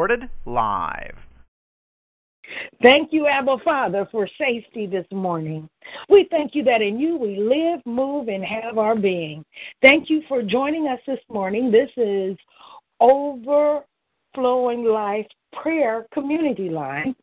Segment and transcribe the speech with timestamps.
[0.00, 1.14] Recorded live.
[2.80, 5.68] Thank you, Abba Father, for safety this morning.
[6.08, 9.44] We thank you that in you we live, move, and have our being.
[9.82, 11.70] Thank you for joining us this morning.
[11.70, 12.34] This is
[12.98, 17.14] Overflowing Life Prayer Community Line.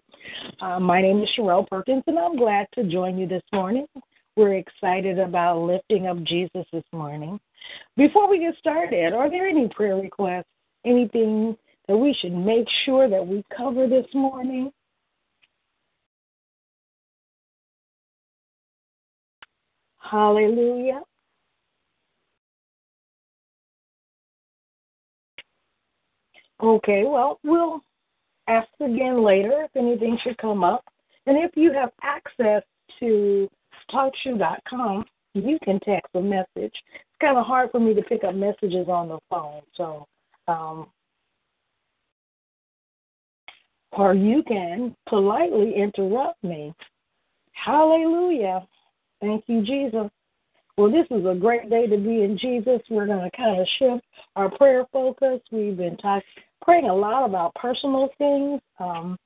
[0.62, 3.88] Uh, my name is Sherelle Perkins, and I'm glad to join you this morning.
[4.36, 7.40] We're excited about lifting up Jesus this morning.
[7.96, 10.46] Before we get started, are there any prayer requests?
[10.86, 14.72] Anything that we should make sure that we cover this morning?
[20.00, 21.02] Hallelujah.
[26.62, 27.82] Okay, well, we'll
[28.48, 30.84] ask again later if anything should come up.
[31.26, 32.64] And if you have access
[33.00, 33.50] to
[33.92, 36.48] talkshoe.com, you can text a message.
[36.56, 40.08] It's kind of hard for me to pick up messages on the phone, so
[40.48, 40.88] um,
[43.92, 46.74] or you can politely interrupt me.
[47.54, 48.68] Hallelujah.
[49.22, 50.10] Thank you, Jesus.
[50.78, 52.82] Well, this is a great day to be in Jesus.
[52.90, 55.40] We're going to kind of shift our prayer focus.
[55.52, 56.28] We've been talking,
[56.62, 59.18] praying a lot about personal things, um,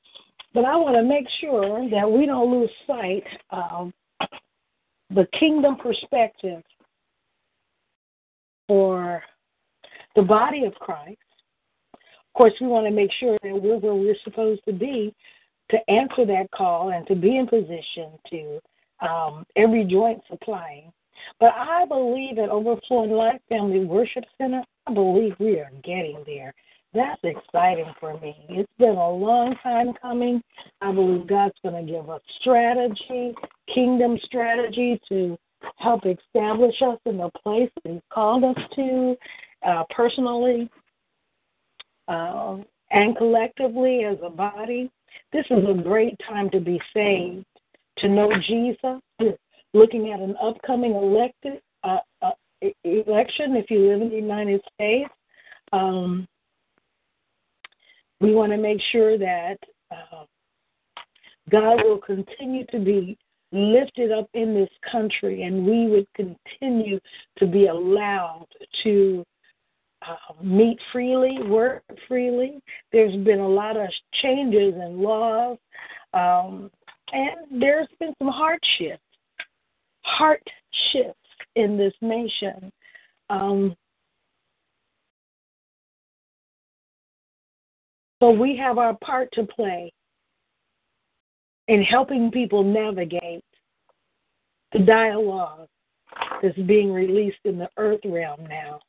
[0.54, 3.92] but I want to make sure that we don't lose sight of
[5.10, 6.64] the kingdom perspective
[8.68, 9.22] for
[10.16, 11.18] the body of Christ.
[12.34, 15.14] Of course, we want to make sure that we're where we're supposed to be
[15.70, 18.60] to answer that call and to be in position to
[19.06, 20.94] um, every joint supplying.
[21.42, 26.54] But I believe at Overflowing Life Family Worship Center, I believe we are getting there.
[26.94, 28.36] That's exciting for me.
[28.50, 30.42] It's been a long time coming.
[30.82, 33.34] I believe God's going to give us strategy,
[33.74, 35.38] kingdom strategy to
[35.78, 39.16] help establish us in the place that He's called us to,
[39.66, 40.70] uh, personally
[42.08, 42.58] uh,
[42.92, 44.90] and collectively as a body.
[45.34, 47.46] This is a great time to be saved
[47.98, 49.00] to know Jesus.
[49.74, 52.32] looking at an upcoming elected uh, uh,
[52.84, 55.10] election if you live in the United States.
[55.72, 56.28] Um,
[58.20, 59.58] we want to make sure that
[59.92, 60.26] uh,
[61.50, 63.18] God will continue to be
[63.52, 67.00] lifted up in this country and we would continue
[67.38, 68.48] to be allowed
[68.84, 69.26] to
[70.08, 72.62] uh, meet freely, work freely.
[72.92, 73.90] There's been a lot of
[74.22, 75.58] changes in laws.
[76.14, 76.72] Um,
[77.14, 79.02] and there's been some hardships,
[80.04, 80.44] heart
[80.92, 81.18] shifts
[81.56, 82.72] in this nation.
[83.30, 83.76] Um,
[88.20, 89.92] but we have our part to play
[91.68, 93.44] in helping people navigate
[94.74, 95.68] the dialogue
[96.42, 98.80] that's being released in the earth realm now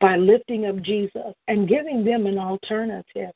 [0.00, 3.32] by lifting up Jesus and giving them an alternative.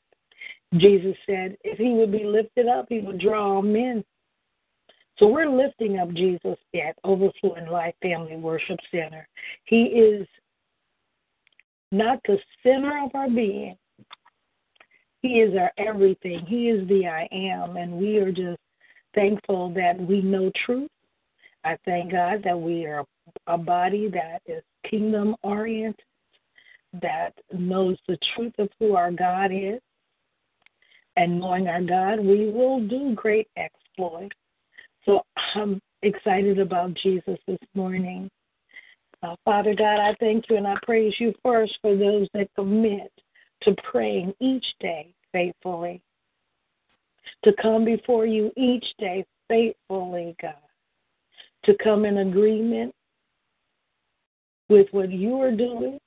[0.77, 4.03] Jesus said, if he would be lifted up, he would draw all men.
[5.17, 9.27] So we're lifting up Jesus at Overflowing Life Family Worship Center.
[9.63, 10.27] He is
[11.91, 13.77] not the center of our being.
[15.21, 16.45] He is our everything.
[16.45, 18.59] He is the I am, and we are just
[19.13, 20.91] thankful that we know truth.
[21.63, 23.05] I thank God that we are
[23.47, 26.03] a body that is kingdom oriented,
[27.01, 29.79] that knows the truth of who our God is,
[31.17, 34.35] and knowing our God, we will do great exploits.
[35.05, 35.21] So
[35.55, 38.29] I'm excited about Jesus this morning.
[39.23, 43.11] Uh, Father God, I thank you and I praise you first for those that commit
[43.63, 46.01] to praying each day faithfully,
[47.43, 50.53] to come before you each day faithfully, God,
[51.63, 52.93] to come in agreement
[54.69, 55.99] with what you are doing,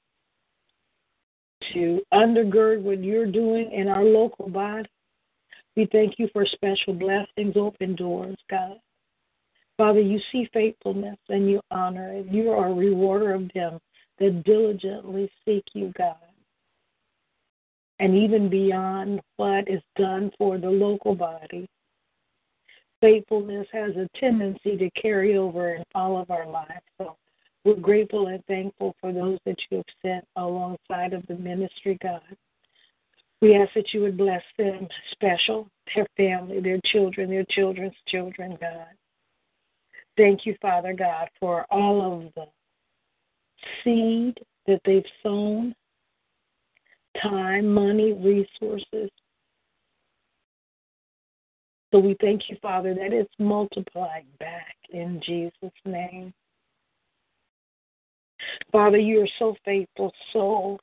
[1.75, 4.89] to undergird what you're doing in our local body,
[5.77, 8.77] we thank you for special blessings, open doors, God.
[9.77, 12.27] Father, you see faithfulness and you honor it.
[12.33, 13.79] You are a rewarder of them
[14.19, 16.17] that diligently seek you, God.
[18.01, 21.69] And even beyond what is done for the local body,
[23.01, 26.83] faithfulness has a tendency to carry over in all of our lives.
[26.99, 27.17] So
[27.65, 32.23] We're grateful and thankful for those that you have sent alongside of the ministry, God.
[33.41, 38.57] We ask that you would bless them special, their family, their children, their children's children,
[38.61, 38.89] God.
[40.17, 42.47] Thank you, Father God, for all of the
[43.85, 45.75] seed that they've sown,
[47.23, 49.11] time, money, resources.
[51.93, 56.35] So we thank you, Father, that it's multiplied back in Jesus' name.
[58.73, 60.79] Father, you are so faithful, so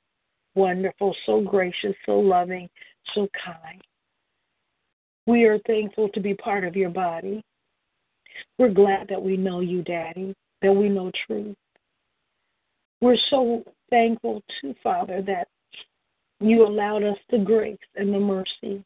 [0.56, 2.70] wonderful, so gracious, so loving,
[3.14, 3.82] so kind.
[5.28, 7.44] We are thankful to be part of your body.
[8.58, 11.56] We're glad that we know you, Daddy, that we know truth.
[13.02, 15.48] We're so thankful, too, Father, that
[16.40, 18.84] you allowed us the grace and the mercy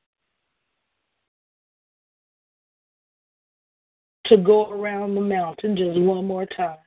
[4.25, 6.77] to go around the mountain just one more time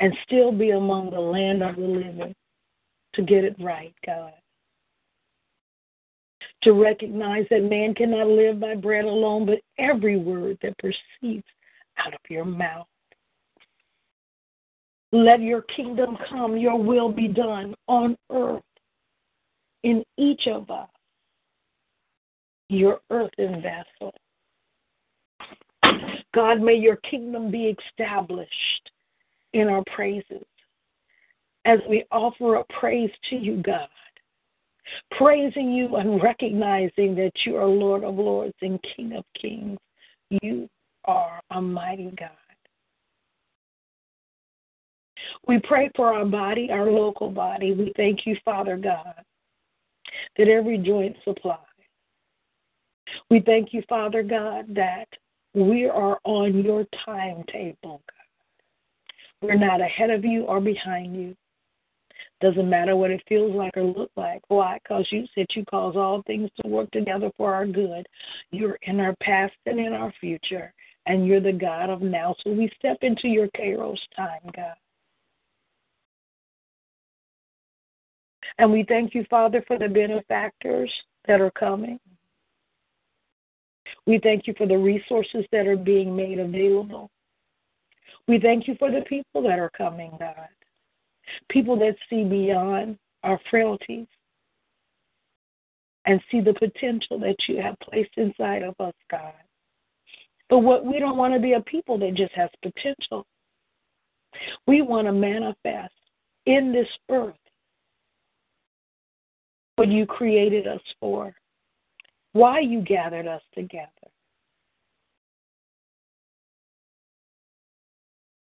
[0.00, 2.34] and still be among the land of the living
[3.14, 4.32] to get it right, God.
[6.62, 11.46] To recognize that man cannot live by bread alone, but every word that proceeds
[11.98, 12.86] out of your mouth.
[15.12, 18.62] Let your kingdom come, your will be done on earth
[19.82, 20.88] in each of us,
[22.68, 24.14] your earthen vessel.
[26.32, 28.90] God, may your kingdom be established
[29.52, 30.44] in our praises
[31.64, 33.88] as we offer up praise to you, God.
[35.12, 39.78] Praising you and recognizing that you are Lord of Lords and King of Kings.
[40.42, 40.68] You
[41.04, 42.30] are a mighty God.
[45.46, 47.72] We pray for our body, our local body.
[47.72, 49.14] We thank you, Father God,
[50.36, 51.58] that every joint supplies.
[53.28, 55.08] We thank you, Father God, that
[55.54, 58.19] we are on your timetable, God.
[59.42, 61.34] We're not ahead of you or behind you.
[62.40, 64.42] Doesn't matter what it feels like or look like.
[64.48, 64.78] Why?
[64.82, 68.06] Because you said you cause all things to work together for our good.
[68.50, 70.72] You're in our past and in our future,
[71.06, 72.34] and you're the God of now.
[72.42, 74.74] So we step into your Kairos time, God.
[78.58, 80.92] And we thank you, Father, for the benefactors
[81.26, 82.00] that are coming.
[84.06, 87.10] We thank you for the resources that are being made available.
[88.30, 90.36] We thank you for the people that are coming, God.
[91.48, 94.06] People that see beyond our frailties
[96.04, 99.32] and see the potential that you have placed inside of us, God.
[100.48, 103.26] But what we don't want to be a people that just has potential.
[104.64, 105.92] We want to manifest
[106.46, 107.34] in this earth
[109.74, 111.34] what you created us for,
[112.32, 114.09] why you gathered us together.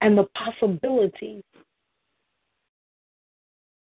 [0.05, 1.41] And the possibilities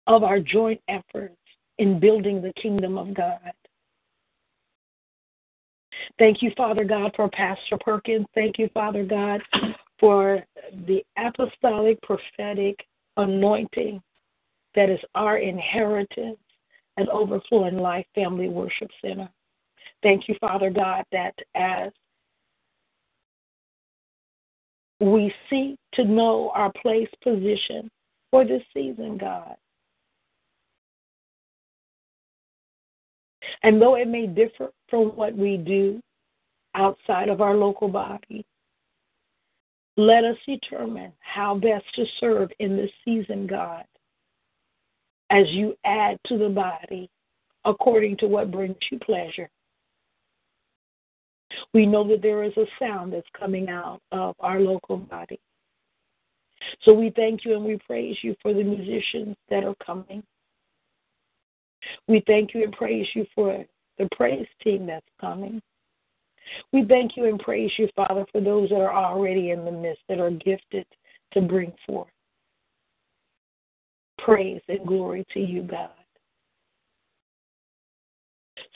[0.07, 1.39] of our joint efforts
[1.79, 3.53] in building the kingdom of God.
[6.19, 8.27] Thank you, Father God, for Pastor Perkins.
[8.35, 9.41] Thank you, Father God,
[9.99, 10.45] for
[10.87, 12.77] the apostolic prophetic
[13.17, 14.03] anointing
[14.75, 16.37] that is our inheritance
[16.99, 19.31] at Overflowing Life Family Worship Center.
[20.03, 21.91] Thank you, Father God, that as
[25.01, 27.91] we seek to know our place, position
[28.31, 29.55] for this season, God.
[33.63, 36.01] And though it may differ from what we do
[36.75, 38.45] outside of our local body,
[39.97, 43.85] let us determine how best to serve in this season, God
[45.31, 47.09] as you add to the body
[47.65, 49.49] according to what brings you pleasure.
[51.73, 55.41] We know that there is a sound that's coming out of our local body.
[56.83, 60.23] So we thank you and we praise you for the musicians that are coming.
[62.07, 63.65] We thank you and praise you for
[63.99, 65.61] the praise team that's coming.
[66.73, 70.03] We thank you and praise you, Father, for those that are already in the midst
[70.09, 70.87] that are gifted
[71.33, 72.09] to bring forth
[74.19, 75.91] praise and glory to you, God.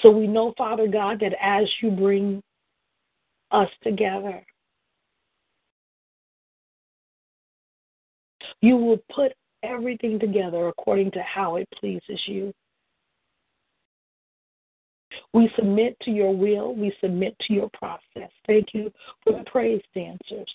[0.01, 2.43] So we know, Father God, that as you bring
[3.55, 4.45] us together,
[8.61, 9.33] you will put
[9.63, 12.53] everything together according to how it pleases you.
[15.33, 16.75] We submit to your will.
[16.75, 18.31] We submit to your process.
[18.47, 18.93] Thank you
[19.23, 20.53] for the praise dancers.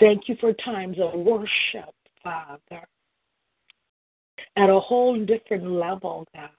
[0.00, 2.86] Thank you for times of worship, Father,
[4.56, 6.50] at a whole different level, God.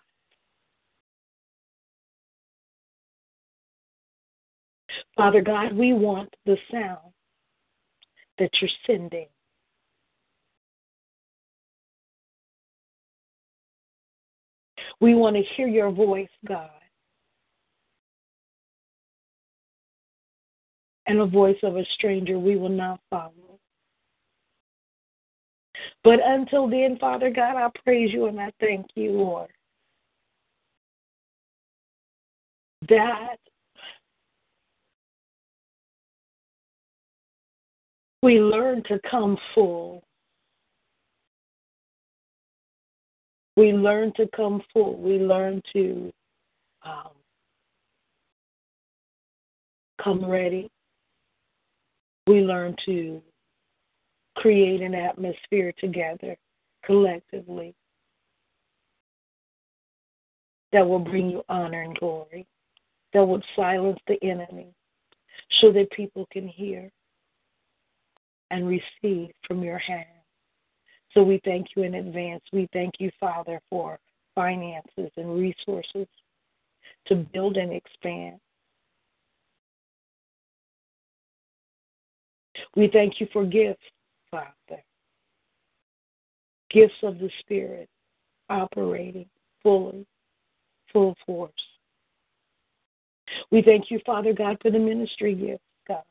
[5.16, 7.14] Father God, we want the sound
[8.38, 9.28] that you're sending.
[15.02, 16.70] We want to hear your voice, God.
[21.08, 23.49] And a voice of a stranger we will not follow.
[26.04, 29.50] But until then, Father God, I praise you and I thank you, Lord.
[32.88, 33.38] That
[38.24, 40.04] we learn to come full.
[43.58, 44.96] We learn to come full.
[44.98, 46.14] We learn to
[46.84, 47.12] um,
[50.02, 50.70] come ready.
[52.26, 53.22] We learn to
[54.40, 56.36] create an atmosphere together
[56.86, 57.76] collectively
[60.72, 62.48] that will bring you honor and glory,
[63.14, 64.68] that would silence the enemy
[65.60, 66.90] so that people can hear
[68.52, 70.06] and receive from your hand.
[71.14, 72.44] So we thank you in advance.
[72.54, 74.00] We thank you, Father, for
[74.36, 76.08] finances and resources
[77.08, 78.40] to build and expand.
[82.76, 83.82] We thank you for gifts,
[84.32, 84.84] Father.
[86.70, 87.90] Gifts of the Spirit
[88.50, 89.26] operating
[89.64, 90.06] fully,
[90.92, 91.52] full force.
[93.52, 96.04] We thank you, Father God, for the ministry gifts, God.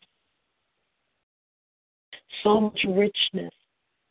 [2.43, 3.53] So much richness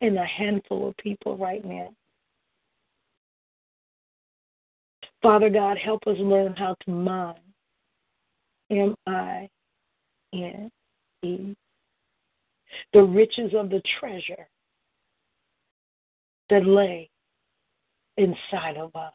[0.01, 1.89] in a handful of people right now.
[5.21, 7.35] Father God, help us learn how to mine.
[8.69, 9.49] M I
[10.33, 10.69] N
[11.23, 11.55] E.
[12.93, 14.47] The riches of the treasure
[16.49, 17.09] that lay
[18.17, 19.13] inside of us.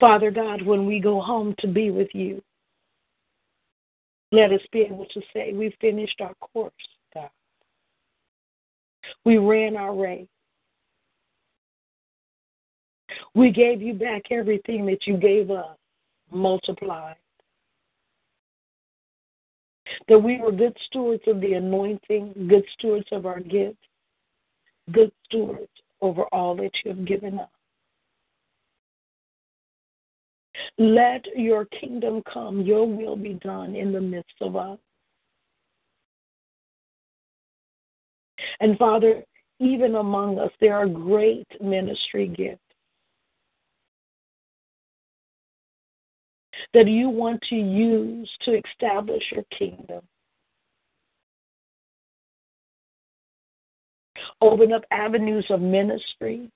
[0.00, 2.42] Father God, when we go home to be with you,
[4.30, 6.72] let us be able to say, We finished our course,
[7.14, 7.30] God.
[9.24, 10.28] We ran our race.
[13.34, 15.77] We gave you back everything that you gave us,
[16.30, 17.16] multiplied.
[20.08, 23.78] That we were good stewards of the anointing, good stewards of our gifts,
[24.92, 25.70] good stewards
[26.00, 27.48] over all that you have given us.
[30.76, 34.78] Let your kingdom come, your will be done in the midst of us.
[38.60, 39.22] And Father,
[39.60, 42.67] even among us, there are great ministry gifts
[46.74, 50.02] that you want to use to establish your kingdom.
[54.40, 56.50] Open up avenues of ministry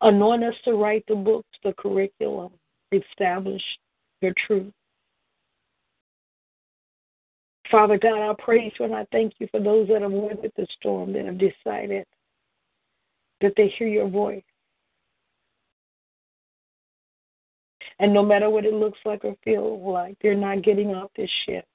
[0.00, 2.52] Anoint us to write the books, the curriculum,
[2.92, 3.62] establish
[4.20, 4.72] your truth.
[7.70, 10.66] Father God, I praise you and I thank you for those that have weathered the
[10.78, 12.06] storm, that have decided
[13.40, 14.42] that they hear your voice.
[18.00, 21.30] And no matter what it looks like or feels like, they're not getting off this
[21.46, 21.66] ship.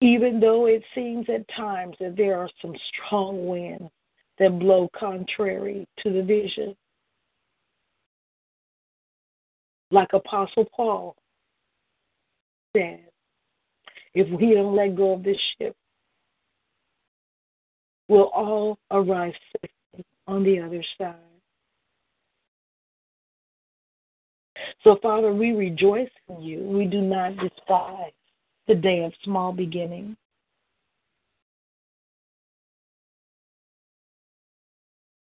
[0.00, 3.90] Even though it seems at times that there are some strong winds,
[4.38, 6.74] that blow contrary to the vision.
[9.90, 11.16] Like Apostle Paul
[12.74, 13.04] said,
[14.14, 15.76] if we don't let go of this ship,
[18.08, 21.14] we'll all arrive safely on the other side.
[24.82, 26.60] So, Father, we rejoice in you.
[26.60, 28.12] We do not despise
[28.68, 30.16] the day of small beginnings.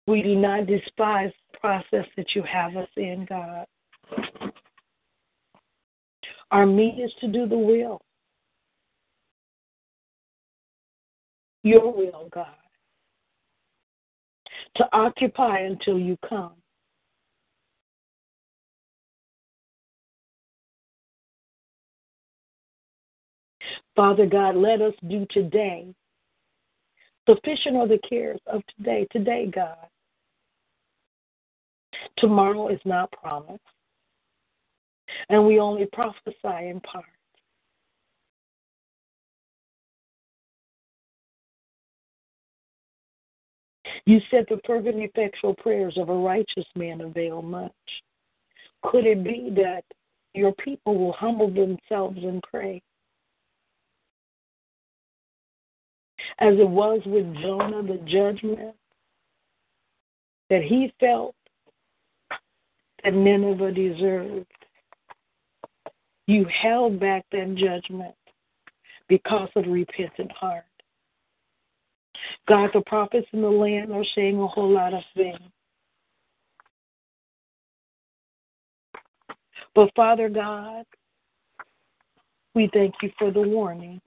[0.07, 3.67] We do not despise the process that you have us in, God.
[6.51, 8.01] Our meat is to do the will.
[11.63, 12.49] Your will, God.
[14.77, 16.53] To occupy until you come.
[23.95, 25.95] Father God, let us do today.
[27.29, 29.07] Sufficient are the cares of today.
[29.13, 29.77] Today, God.
[32.19, 33.61] Tomorrow is not promised.
[35.29, 37.05] And we only prophesy in part.
[44.07, 47.73] You said the fervent, effectual prayers of a righteous man avail much.
[48.85, 49.85] Could it be that
[50.35, 52.83] your people will humble themselves and pray
[56.39, 58.75] as it was with Jonah, the judgment
[60.51, 61.35] that he felt
[63.05, 64.47] that Nineveh deserved.
[66.27, 68.15] You held back that judgment
[69.09, 70.65] because of repentant heart.
[72.49, 75.39] God, the prophets in the land are saying a whole lot of things.
[79.75, 80.85] But Father God,
[82.55, 84.01] we thank you for the warning.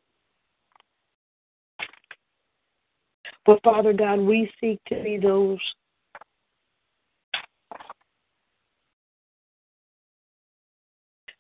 [3.46, 5.60] But Father God, we seek to be those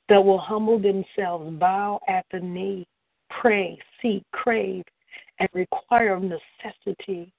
[0.07, 2.85] that will humble themselves, bow at the knee,
[3.29, 4.83] pray, seek, crave,
[5.39, 7.31] and require of necessity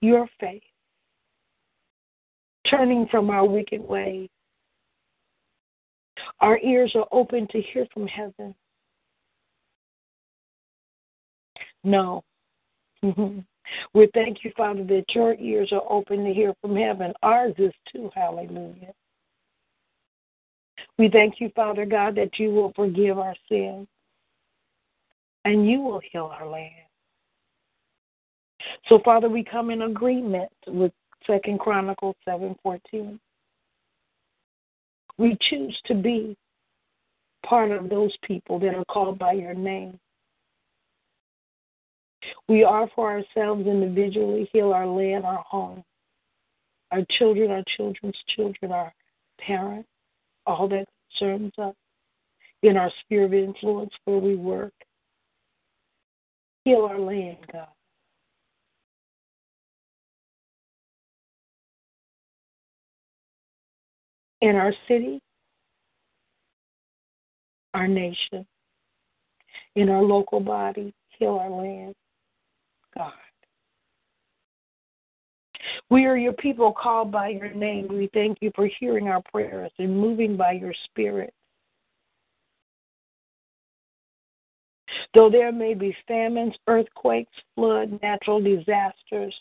[0.00, 0.62] your faith,
[2.68, 4.28] turning from our wicked ways.
[6.40, 8.54] Our ears are open to hear from heaven.
[11.84, 12.24] No.
[13.02, 13.40] Mm-hmm.
[13.94, 17.12] we thank you, Father, that your ears are open to hear from heaven.
[17.22, 18.10] Ours is too.
[18.14, 18.92] Hallelujah.
[20.98, 23.88] We thank you, Father God, that you will forgive our sins
[25.46, 26.89] and you will heal our land.
[28.90, 30.92] So, Father, we come in agreement with
[31.24, 33.20] Second Chronicles seven fourteen.
[35.16, 36.36] We choose to be
[37.46, 40.00] part of those people that are called by your name.
[42.48, 45.84] We are for ourselves individually, heal our land, our home,
[46.90, 48.92] our children, our children's children, our
[49.38, 49.88] parents,
[50.46, 51.76] all that concerns us
[52.64, 54.74] in our sphere of influence where we work.
[56.64, 57.68] Heal our land, God.
[64.40, 65.20] In our city,
[67.74, 68.46] our nation,
[69.76, 71.94] in our local body, heal our land,
[72.96, 73.12] God.
[75.90, 77.88] We are your people called by your name.
[77.88, 81.34] We thank you for hearing our prayers and moving by your spirit.
[85.14, 89.34] Though there may be famines, earthquakes, flood, natural disasters,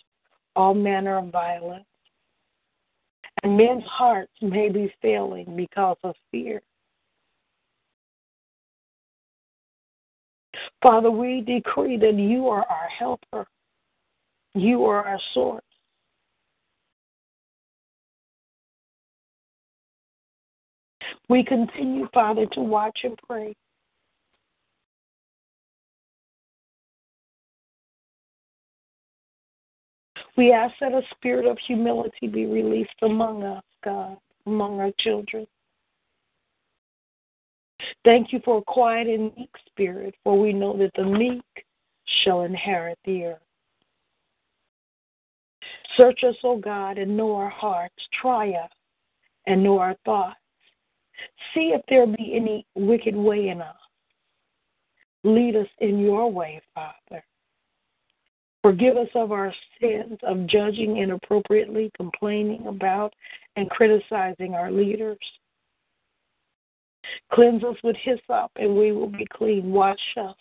[0.56, 1.86] all manner of violence,
[3.44, 6.62] and men's hearts may be failing because of fear.
[10.82, 13.48] Father, we decree that you are our helper.
[14.54, 15.64] You are our source.
[21.28, 23.56] We continue, Father, to watch and pray.
[30.40, 35.46] We ask that a spirit of humility be released among us, God, among our children.
[38.06, 41.44] Thank you for a quiet and meek spirit, for we know that the meek
[42.24, 43.42] shall inherit the earth.
[45.98, 48.02] Search us, O God, and know our hearts.
[48.22, 48.72] Try us
[49.46, 50.40] and know our thoughts.
[51.54, 53.76] See if there be any wicked way in us.
[55.26, 57.26] Lead us in your way, Father.
[58.62, 63.14] Forgive us of our sins of judging inappropriately, complaining about,
[63.56, 65.18] and criticizing our leaders.
[67.32, 69.72] Cleanse us with hyssop, and we will be clean.
[69.72, 70.36] Wash us,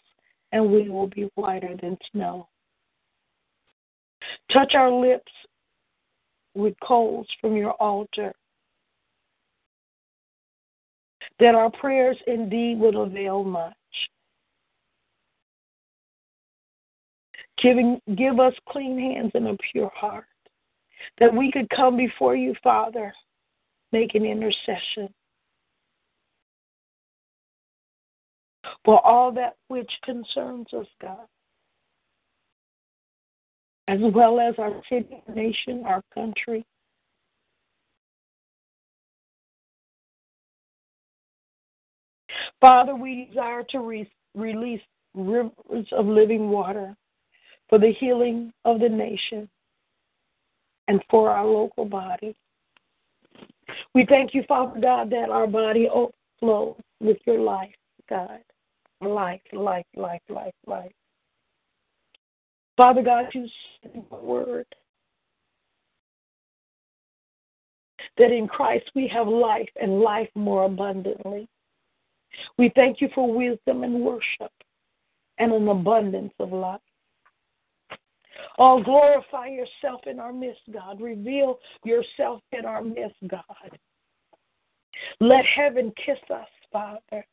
[0.53, 2.49] and we will be whiter than snow.
[4.53, 5.33] Touch our lips
[6.55, 8.33] with coals from your altar
[11.39, 13.75] that our prayers indeed would avail much.
[17.63, 20.27] Giving, give us clean hands and a pure heart,
[21.19, 23.13] that we could come before you, Father,
[23.93, 25.13] make an intercession
[28.85, 31.27] for all that which concerns us, God,
[33.89, 36.65] as well as our city, nation, our country.
[42.61, 44.81] Father, we desire to re- release
[45.15, 46.97] rivers of living water
[47.69, 49.49] for the healing of the nation
[50.89, 52.35] and for our local body.
[53.95, 57.75] We thank you, Father God, that our body overflows with your life,
[58.09, 58.41] God.
[59.01, 60.93] Life, life, life, life, life.
[62.77, 63.49] Father God, you
[63.83, 64.67] in your word
[68.19, 71.49] that in Christ we have life and life more abundantly.
[72.57, 74.53] We thank you for wisdom and worship
[75.39, 76.81] and an abundance of life.
[78.59, 81.01] Oh, glorify yourself in our midst, God.
[81.01, 83.79] Reveal yourself in our midst, God.
[85.21, 87.27] Let heaven kiss us, Father.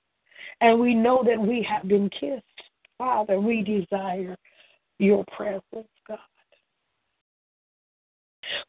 [0.61, 2.43] And we know that we have been kissed.
[2.97, 4.37] Father, we desire
[4.99, 6.19] your presence, God.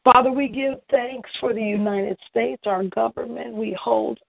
[0.03, 3.53] Father, we give thanks for the United States, our government.
[3.53, 4.19] We hold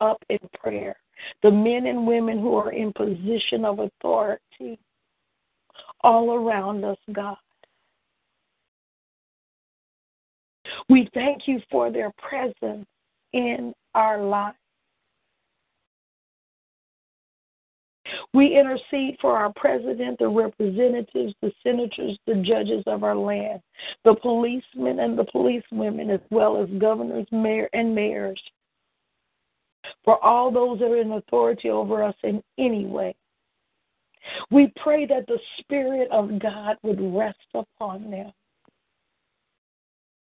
[0.00, 0.96] up in prayer
[1.42, 4.78] the men and women who are in position of authority
[6.02, 7.36] all around us, God.
[10.88, 12.86] We thank you for their presence
[13.32, 14.56] in our lives.
[18.34, 23.60] We intercede for our president, the representatives, the senators, the judges of our land,
[24.04, 28.40] the policemen and the policewomen, as well as governors, mayor, and mayors,
[30.04, 33.14] for all those that are in authority over us in any way.
[34.50, 38.32] We pray that the Spirit of God would rest upon them.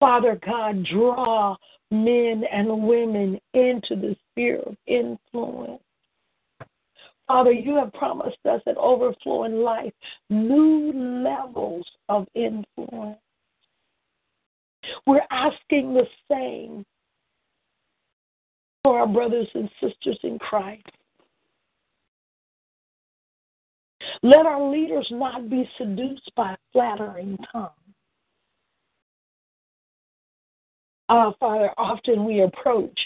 [0.01, 1.57] Father God, draw
[1.90, 5.83] men and women into the sphere of influence.
[7.27, 9.92] Father, you have promised us an overflowing life,
[10.31, 13.18] new levels of influence.
[15.07, 16.87] We're asking the same
[18.83, 20.87] for our brothers and sisters in Christ.
[24.22, 27.70] Let our leaders not be seduced by flattering tongues.
[31.09, 32.98] Uh, Father, often we approach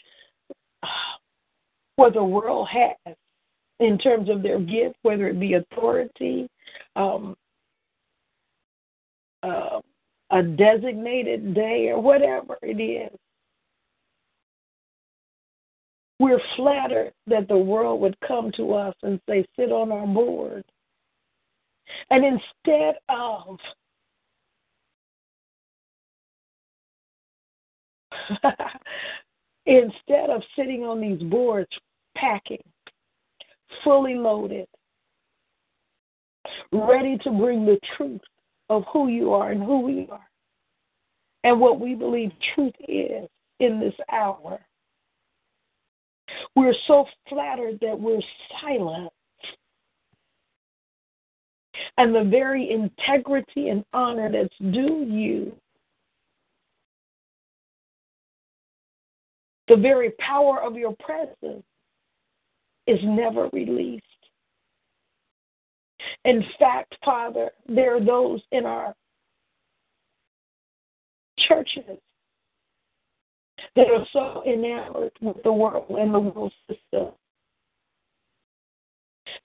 [1.96, 3.14] what the world has
[3.78, 6.48] in terms of their gift, whether it be authority,
[6.96, 7.36] um,
[9.42, 9.80] uh,
[10.30, 13.16] a designated day, or whatever it is.
[16.18, 20.64] We're flattered that the world would come to us and say, sit on our board.
[22.10, 23.58] And instead of
[29.66, 31.70] instead of sitting on these boards
[32.16, 32.62] packing,
[33.82, 34.66] fully loaded,
[36.72, 38.20] ready to bring the truth
[38.68, 40.28] of who you are and who we are,
[41.44, 43.28] and what we believe truth is
[43.60, 44.60] in this hour.
[46.54, 48.20] We're so flattered that we're
[48.60, 49.12] silent.
[51.96, 55.52] And the very integrity and honor that's due you,
[59.68, 61.64] the very power of your presence,
[62.86, 64.04] is never released.
[66.24, 68.94] In fact, Father, there are those in our
[71.48, 71.98] churches
[73.76, 77.12] that are so enamored with the world and the world system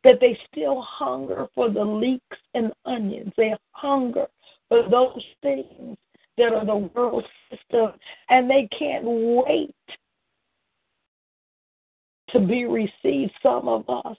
[0.08, 3.34] that they still hunger for the leeks and onions.
[3.36, 4.28] They hunger
[4.70, 5.98] for those things
[6.38, 7.92] that are the world system,
[8.30, 9.76] and they can't wait
[12.30, 13.34] to be received.
[13.44, 14.16] Some of us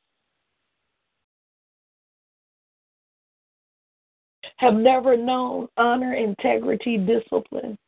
[4.59, 7.79] have never known honor, integrity, discipline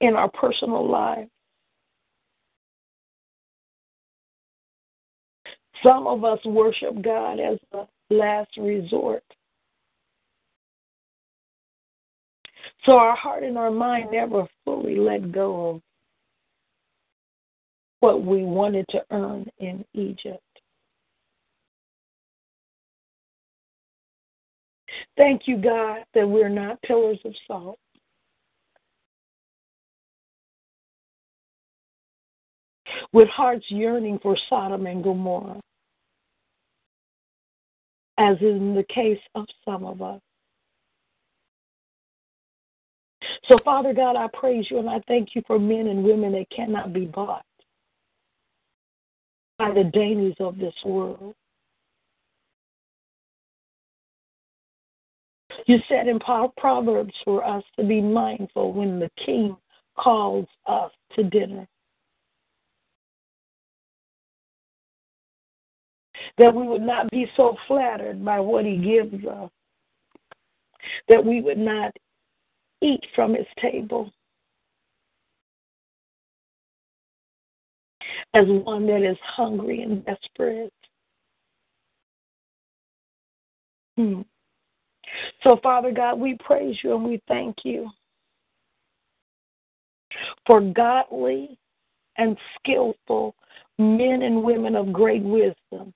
[0.00, 1.30] in our personal lives.
[5.82, 9.22] Some of us worship God as a last resort.
[12.84, 15.82] So our heart and our mind never fully let go of
[18.00, 20.42] what we wanted to earn in Egypt.
[25.16, 27.78] Thank you, God, that we're not pillars of salt.
[33.12, 35.60] with hearts yearning for Sodom and Gomorrah,
[38.18, 40.20] as in the case of some of us.
[43.46, 46.50] So, Father God, I praise you and I thank you for men and women that
[46.54, 47.44] cannot be bought
[49.58, 51.34] by the dainties of this world.
[55.66, 59.56] You said in Proverbs for us to be mindful when the king
[59.98, 61.66] calls us to dinner.
[66.38, 69.50] That we would not be so flattered by what he gives us,
[71.08, 71.92] that we would not
[72.80, 74.10] eat from his table
[78.34, 80.72] as one that is hungry and desperate.
[83.96, 84.22] Hmm.
[85.42, 87.90] So, Father God, we praise you and we thank you
[90.46, 91.58] for godly
[92.16, 93.34] and skillful
[93.78, 95.92] men and women of great wisdom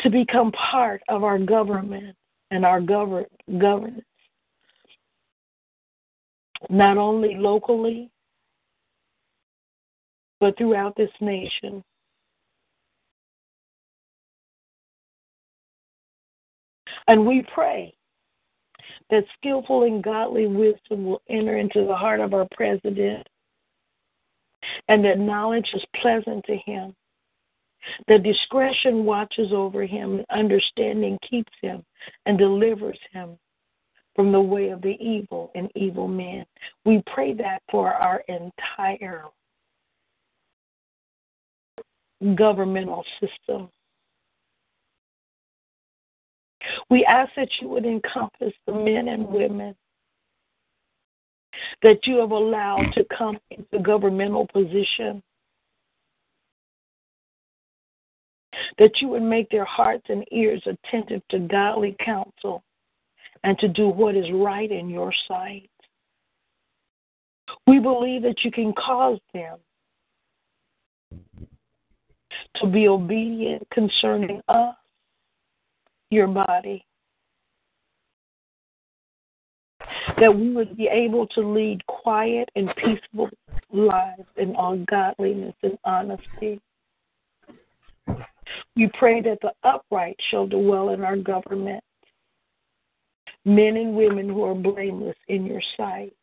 [0.00, 2.16] to become part of our government
[2.50, 3.24] and our govern,
[3.58, 4.04] governance,
[6.70, 8.10] not only locally,
[10.40, 11.82] but throughout this nation.
[17.08, 17.94] And we pray
[19.10, 23.26] that skillful and godly wisdom will enter into the heart of our president,
[24.88, 26.94] and that knowledge is pleasant to him,
[28.08, 31.84] that discretion watches over him, understanding keeps him
[32.26, 33.38] and delivers him
[34.14, 36.44] from the way of the evil and evil men.
[36.84, 39.24] We pray that for our entire
[42.34, 43.68] governmental system.
[46.88, 49.74] We ask that you would encompass the men and women
[51.82, 55.22] that you have allowed to come into governmental position.
[58.78, 62.62] That you would make their hearts and ears attentive to godly counsel
[63.44, 65.70] and to do what is right in your sight.
[67.66, 69.58] We believe that you can cause them
[72.56, 74.74] to be obedient concerning us,
[76.10, 76.84] your body.
[80.20, 83.28] That we would be able to lead quiet and peaceful
[83.70, 86.60] lives in all godliness and honesty.
[88.76, 91.82] We pray that the upright shall dwell in our government,
[93.44, 96.16] men and women who are blameless in your sight.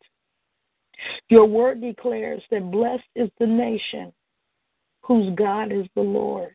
[1.28, 4.12] Your word declares that blessed is the nation
[5.02, 6.54] whose God is the Lord.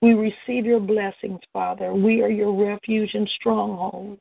[0.00, 1.92] We receive your blessings, Father.
[1.92, 4.18] We are your refuge and stronghold.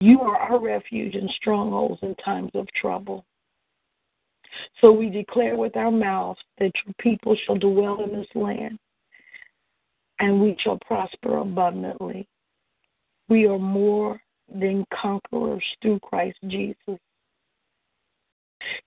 [0.00, 3.24] You are our refuge and strongholds in times of trouble.
[4.80, 8.78] So we declare with our mouths that your people shall dwell in this land,
[10.20, 12.26] and we shall prosper abundantly.
[13.28, 14.20] We are more
[14.52, 16.98] than conquerors through Christ Jesus.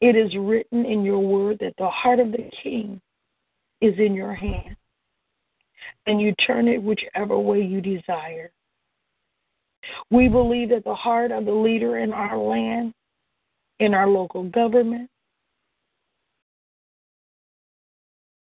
[0.01, 3.01] It is written in your word that the heart of the king
[3.82, 4.75] is in your hand,
[6.06, 8.51] and you turn it whichever way you desire.
[10.10, 12.93] We believe that the heart of the leader in our land,
[13.80, 15.10] in our local government,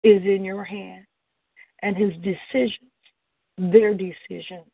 [0.05, 1.03] is in your hand,
[1.81, 2.91] and his decisions,
[3.57, 4.69] their decisions,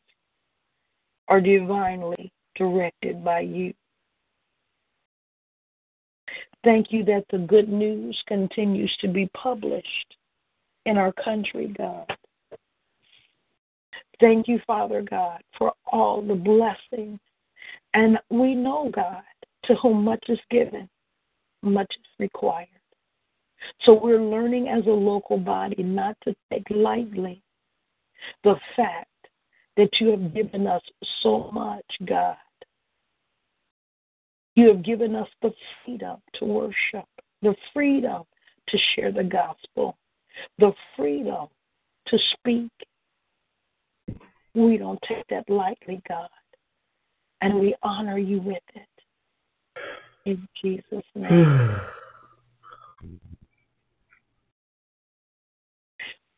[1.28, 3.72] are divinely directed by you.
[6.64, 10.16] Thank you that the good news continues to be published
[10.84, 12.06] in our country, God.
[14.20, 17.18] Thank you, Father God, for all the blessings.
[17.94, 19.22] And we know, God,
[19.64, 20.88] to whom much is given,
[21.62, 22.68] much is required.
[23.84, 27.42] So we're learning as a local body not to take lightly
[28.44, 29.08] the fact
[29.76, 30.82] that you have given us
[31.22, 32.36] so much, God.
[34.54, 35.52] You have given us the
[35.84, 37.08] freedom to worship,
[37.40, 38.22] the freedom
[38.68, 39.96] to share the gospel,
[40.58, 41.46] the freedom
[42.08, 42.70] to speak.
[44.54, 46.28] We don't take that lightly, God,
[47.40, 48.88] and we honor you with it.
[50.26, 51.80] In Jesus' name.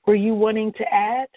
[0.07, 1.29] Were you wanting to add?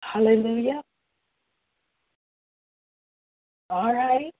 [0.00, 0.82] Hallelujah.
[3.70, 4.30] All right.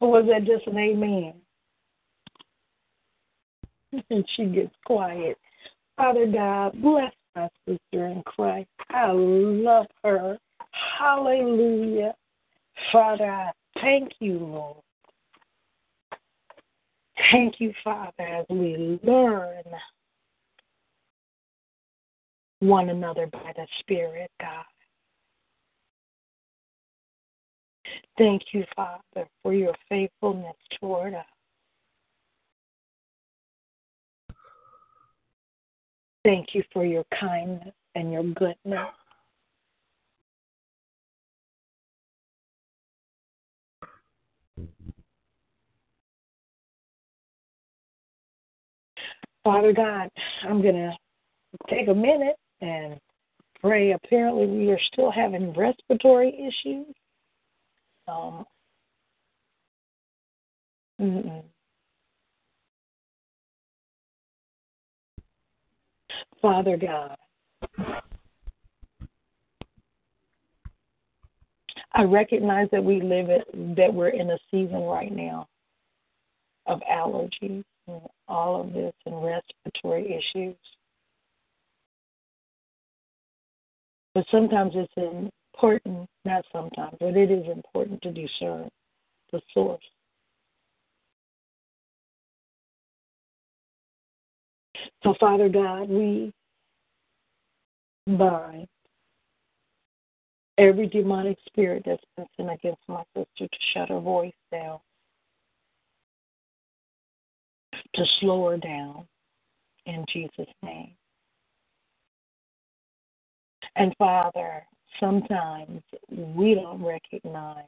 [0.00, 1.34] Or was that just an amen?
[4.10, 5.36] and she gets quiet.
[5.96, 8.68] Father God, bless my sister in Christ.
[8.90, 10.38] I love her.
[10.98, 12.14] Hallelujah.
[12.90, 13.50] Father, I
[13.80, 14.76] thank you, Lord.
[17.30, 19.62] Thank you, Father, as we learn
[22.60, 24.64] one another by the Spirit, God.
[28.18, 31.24] Thank you, Father, for your faithfulness toward us.
[36.24, 38.88] Thank you for your kindness and your goodness.
[49.44, 50.08] Father God,
[50.44, 50.92] I'm going to
[51.68, 52.98] take a minute and
[53.60, 53.92] pray.
[53.92, 56.86] Apparently, we are still having respiratory issues.
[58.06, 58.44] Um.
[66.40, 67.16] Father God,
[71.92, 73.44] I recognize that we live it,
[73.76, 75.48] that we're in a season right now
[76.66, 77.64] of allergies
[78.28, 80.56] all of this and respiratory issues.
[84.14, 88.68] But sometimes it's important, not sometimes, but it is important to discern
[89.32, 89.82] the source.
[95.02, 96.32] So, Father God, we
[98.06, 98.68] bind
[100.58, 104.78] every demonic spirit that's been sent against my sister to shut her voice down,
[107.94, 109.06] to slow her down
[109.86, 110.92] in Jesus' name.
[113.76, 114.62] And Father,
[115.00, 117.64] sometimes we don't recognize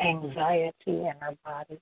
[0.00, 1.80] anxiety in our body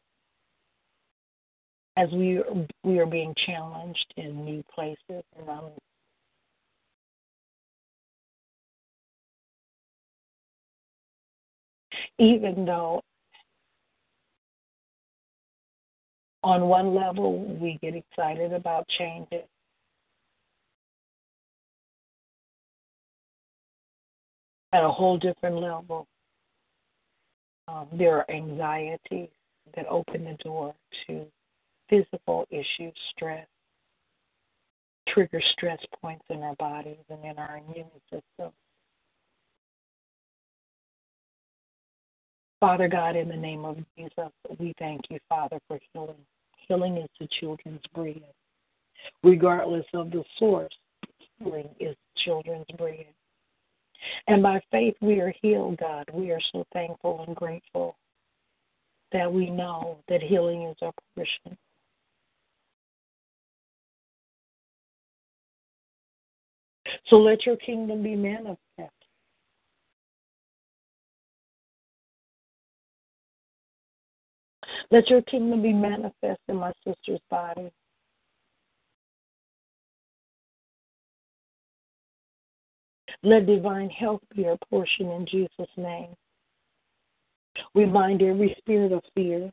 [1.96, 2.42] as we
[2.84, 5.70] we are being challenged in new places and um,
[12.18, 13.02] even though
[16.42, 19.44] on one level we get excited about changes
[24.72, 26.06] at a whole different level
[27.68, 29.28] um, there are anxieties
[29.76, 30.74] that open the door
[31.06, 31.24] to
[31.88, 33.46] physical issues, stress,
[35.08, 38.52] trigger stress points in our bodies and in our immune system.
[42.60, 46.14] Father God, in the name of Jesus, we thank you, Father, for healing.
[46.68, 48.22] Healing is the children's bread.
[49.22, 50.72] Regardless of the source,
[51.38, 53.06] healing is children's bread.
[54.28, 56.08] And by faith, we are healed, God.
[56.12, 57.96] We are so thankful and grateful
[59.12, 61.56] that we know that healing is our portion.
[67.08, 69.01] So let your kingdom be manifest.
[74.92, 77.72] Let your kingdom be manifest in my sister's body.
[83.22, 86.10] Let divine health be our portion in Jesus' name.
[87.74, 89.50] We bind every spirit of fear,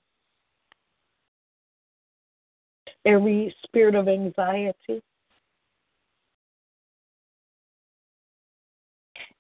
[3.06, 5.02] every spirit of anxiety.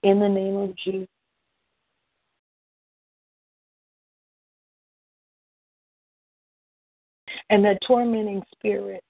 [0.03, 1.09] In the name of Jesus.
[7.49, 9.03] And that tormenting spirit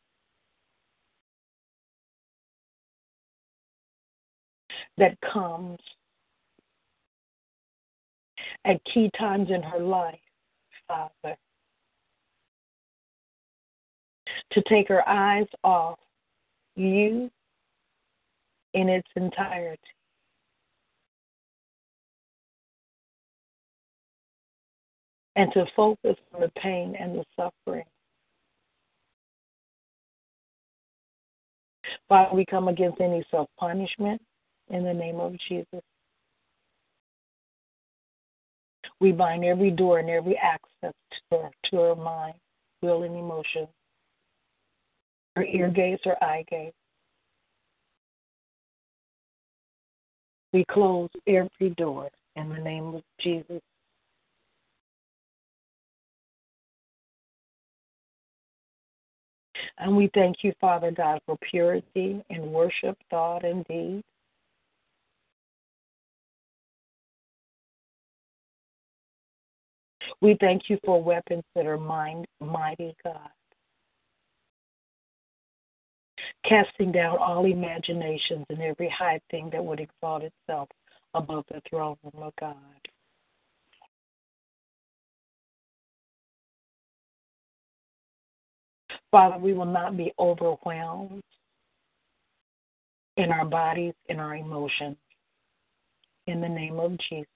[4.98, 5.78] that comes
[8.66, 10.20] at key times in her life,
[10.88, 11.36] Father,
[14.52, 16.00] to take her eyes off
[16.76, 17.30] you
[18.74, 19.82] in its entirety.
[25.36, 27.86] And to focus on the pain and the suffering.
[32.10, 34.20] Father, we come against any self punishment
[34.70, 35.82] in the name of Jesus.
[39.00, 40.94] We bind every door and every access
[41.32, 42.34] to her, to her mind,
[42.82, 43.68] will, and emotion,
[45.36, 46.76] her ear gates or eye gates.
[50.52, 53.62] We close every door in the name of Jesus.
[59.80, 64.04] And we thank you, Father God, for purity in worship, thought, and deed.
[70.22, 73.30] We thank you for weapons that are mind, mighty, God.
[76.46, 80.68] Casting down all imaginations and every high thing that would exalt itself
[81.14, 82.56] above the throne room of God.
[89.12, 91.24] Father, we will not be overwhelmed
[93.18, 94.98] in our bodies, in our emotions.
[96.28, 97.28] In the name of Jesus.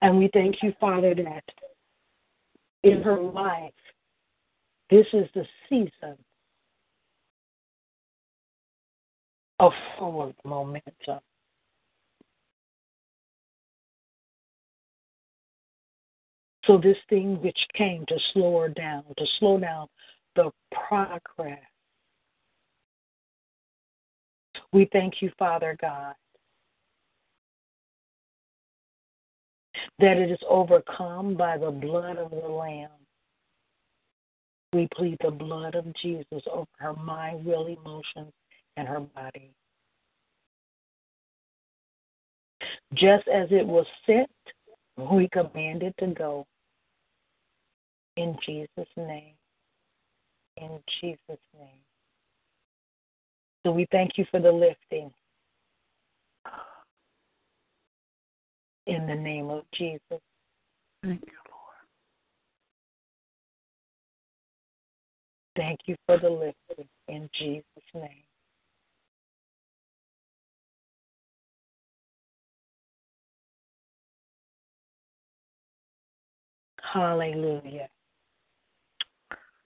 [0.00, 1.44] And we thank you, Father, that
[2.82, 3.72] in her life,
[4.90, 6.16] this is the season
[9.60, 11.20] of forward momentum.
[16.64, 19.86] So, this thing which came to slow her down, to slow down
[20.36, 21.60] the progress,
[24.72, 26.14] we thank you, Father God,
[29.98, 32.90] that it is overcome by the blood of the Lamb.
[34.72, 38.32] We plead the blood of Jesus over her mind, will, emotions,
[38.76, 39.50] and her body.
[42.94, 44.28] Just as it was sent,
[44.98, 46.46] we command it to go.
[48.16, 49.34] In Jesus' name.
[50.56, 51.84] In Jesus' name.
[53.64, 55.12] So we thank you for the lifting.
[58.86, 60.00] In the name of Jesus.
[61.02, 61.76] Thank you, Lord.
[65.56, 68.27] Thank you for the lifting in Jesus' name.
[76.92, 77.88] Hallelujah.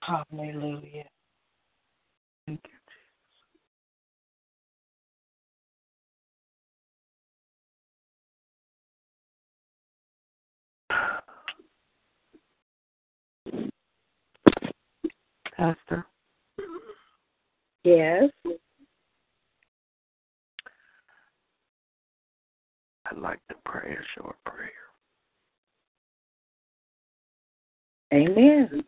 [0.01, 1.05] Hallelujah.
[2.45, 2.71] Thank you,
[13.49, 13.71] Jesus.
[15.55, 16.05] Pastor.
[17.83, 18.29] Yes.
[23.05, 24.82] I'd like to pray a short prayer.
[28.13, 28.83] Amen.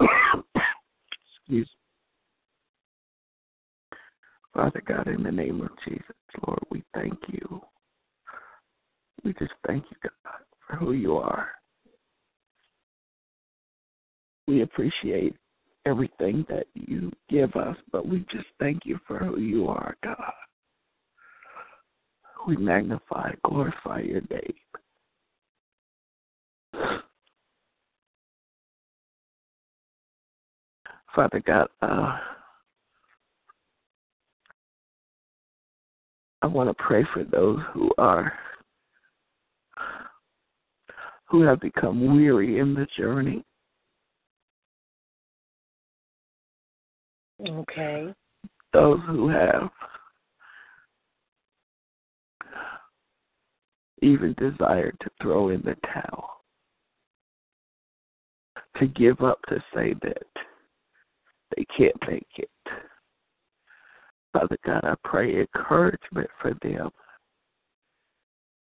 [0.00, 1.66] Excuse me.
[4.54, 6.16] Father God, in the name of Jesus,
[6.46, 7.60] Lord, we thank you.
[9.24, 11.48] We just thank you, God, for who you are.
[14.48, 15.36] We appreciate
[15.86, 20.32] everything that you give us, but we just thank you for who you are, God.
[22.46, 24.54] We magnify, glorify your name.
[31.14, 32.18] Father God, uh,
[36.40, 38.32] I want to pray for those who are
[41.28, 43.44] who have become weary in the journey.
[47.46, 48.12] Okay.
[48.72, 49.70] Those who have
[54.02, 56.42] even desired to throw in the towel,
[58.78, 60.26] to give up, to say that
[61.56, 62.50] they can't make it.
[64.32, 66.90] Father God, I pray encouragement for them.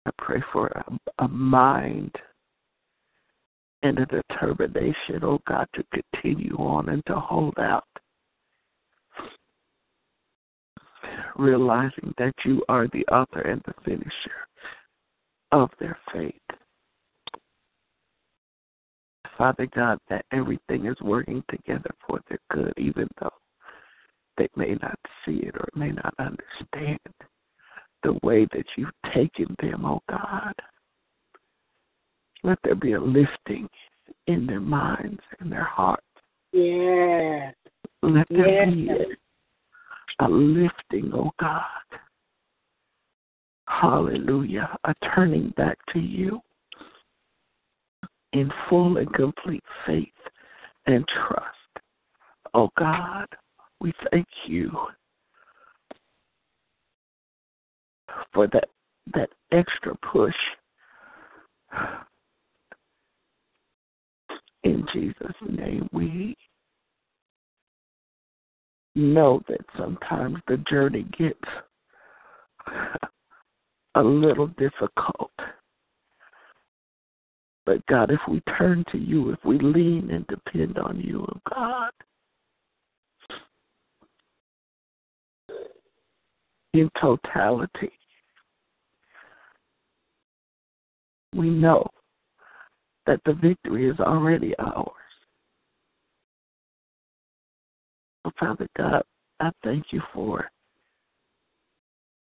[0.05, 2.11] I pray for a, a mind
[3.83, 7.85] and a determination, oh God, to continue on and to hold out.
[11.35, 14.11] Realizing that you are the author and the finisher
[15.51, 16.33] of their faith.
[19.41, 23.33] Father God, that everything is working together for their good, even though
[24.37, 26.99] they may not see it or may not understand
[28.03, 30.53] the way that you've taken them, oh God.
[32.43, 33.67] Let there be a lifting
[34.27, 36.05] in their minds and their hearts.
[36.53, 37.55] Yes.
[38.03, 38.75] Let there yes.
[38.75, 38.89] be
[40.19, 41.63] a, a lifting, oh God.
[43.67, 44.77] Hallelujah.
[44.83, 46.41] A turning back to you
[48.33, 50.07] in full and complete faith
[50.85, 51.47] and trust.
[52.53, 53.27] Oh God,
[53.79, 54.71] we thank you
[58.33, 58.69] for that
[59.13, 60.35] that extra push
[64.63, 65.89] in Jesus' name.
[65.91, 66.35] We
[68.95, 71.39] know that sometimes the journey gets
[73.95, 75.31] a little difficult.
[77.65, 81.39] But God, if we turn to you, if we lean and depend on you, oh
[81.49, 81.91] God,
[86.73, 87.91] in totality,
[91.35, 91.87] we know
[93.05, 94.91] that the victory is already ours.
[98.25, 99.03] Oh, Father God,
[99.39, 100.49] I thank you for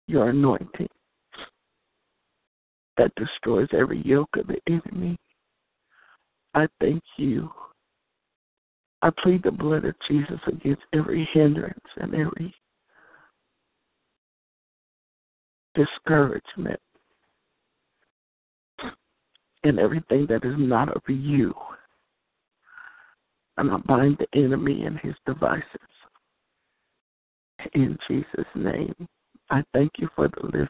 [0.08, 0.90] your anointing
[2.98, 5.18] that destroys every yoke of the enemy.
[6.56, 7.52] I thank you.
[9.02, 12.56] I plead the blood of Jesus against every hindrance and every
[15.76, 16.80] discouragement
[19.64, 21.54] and everything that is not of you.
[23.58, 25.66] And I bind the enemy and his devices.
[27.74, 28.96] In Jesus' name,
[29.50, 30.70] I thank you for the lifting.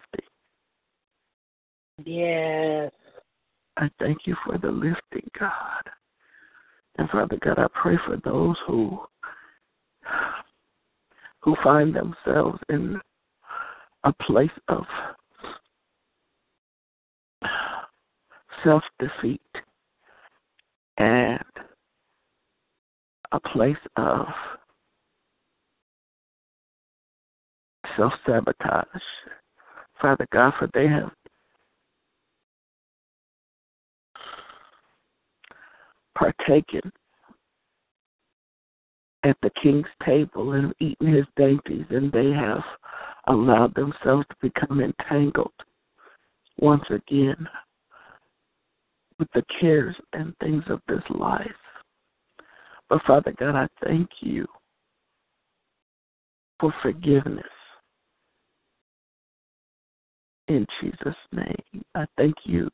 [2.03, 2.91] Yes.
[3.77, 5.89] I thank you for the lifting, God.
[6.97, 8.99] And Father God, I pray for those who
[11.41, 12.99] who find themselves in
[14.03, 14.83] a place of
[18.63, 19.41] self defeat
[20.97, 21.43] and
[23.31, 24.25] a place of
[27.97, 28.85] self sabotage.
[30.01, 31.11] Father God, for they have
[36.15, 36.91] partaken
[39.23, 42.63] at the king's table and eaten his dainties, and they have
[43.27, 45.51] allowed themselves to become entangled
[46.59, 47.47] once again
[49.17, 51.47] with the cares and things of this life.
[52.89, 54.45] But Father God, I thank you
[56.59, 57.43] for forgiveness.
[60.47, 62.69] In Jesus' name, I thank you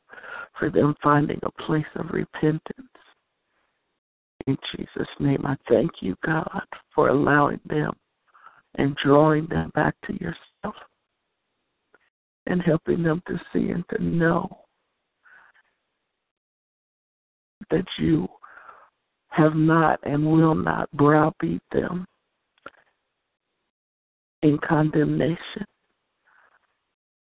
[0.58, 2.60] for them finding a place of repentance.
[4.46, 6.62] In Jesus' name, I thank you, God,
[6.94, 7.92] for allowing them
[8.76, 10.74] and drawing them back to yourself
[12.46, 14.48] and helping them to see and to know
[17.70, 18.28] that you
[19.28, 22.04] have not and will not browbeat them
[24.42, 25.64] in condemnation,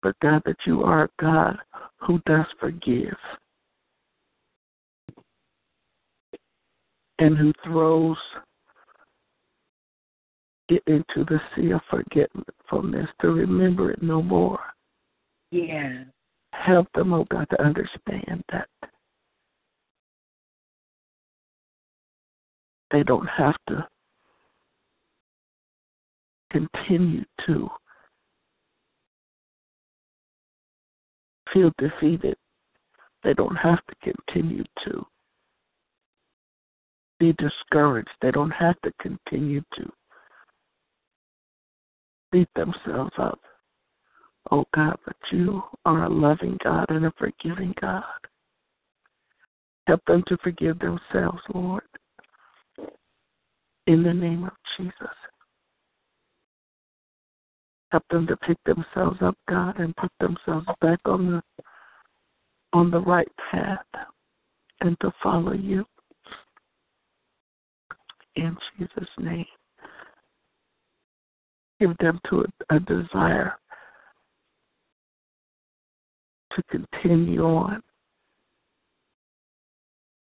[0.01, 1.57] but God, that you are a God
[1.97, 3.15] who does forgive
[7.19, 8.17] and who throws
[10.69, 14.59] it into the sea of forgetfulness to remember it no more.
[15.51, 16.03] Yeah.
[16.53, 18.67] Help them, oh God, to understand that
[22.91, 23.87] they don't have to
[26.51, 27.67] continue to
[31.53, 32.35] feel defeated.
[33.23, 35.05] They don't have to continue to
[37.23, 38.09] be discouraged.
[38.21, 39.89] They don't have to continue to
[42.33, 43.39] beat themselves up.
[44.51, 48.03] Oh God, but you are a loving God and a forgiving God.
[49.87, 51.83] Help them to forgive themselves, Lord.
[53.87, 55.15] In the name of Jesus.
[57.91, 61.41] Help them to pick themselves up, God, and put themselves back on the
[62.73, 63.85] on the right path
[64.81, 65.85] and to follow you.
[68.35, 69.45] In Jesus' name.
[71.79, 73.57] Give them to a, a desire
[76.55, 77.81] to continue on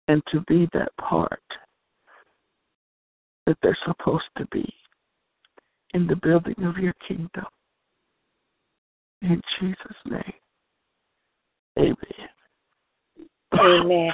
[0.09, 1.43] and to be that part
[3.47, 4.73] that they're supposed to be
[5.95, 7.47] in the building of your kingdom.
[9.23, 10.33] In Jesus' name.
[11.79, 11.97] Amen.
[13.55, 14.13] Amen.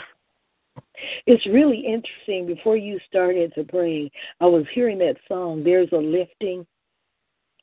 [1.27, 2.47] It's really interesting.
[2.47, 6.67] Before you started to pray, I was hearing that song, There's a Lifting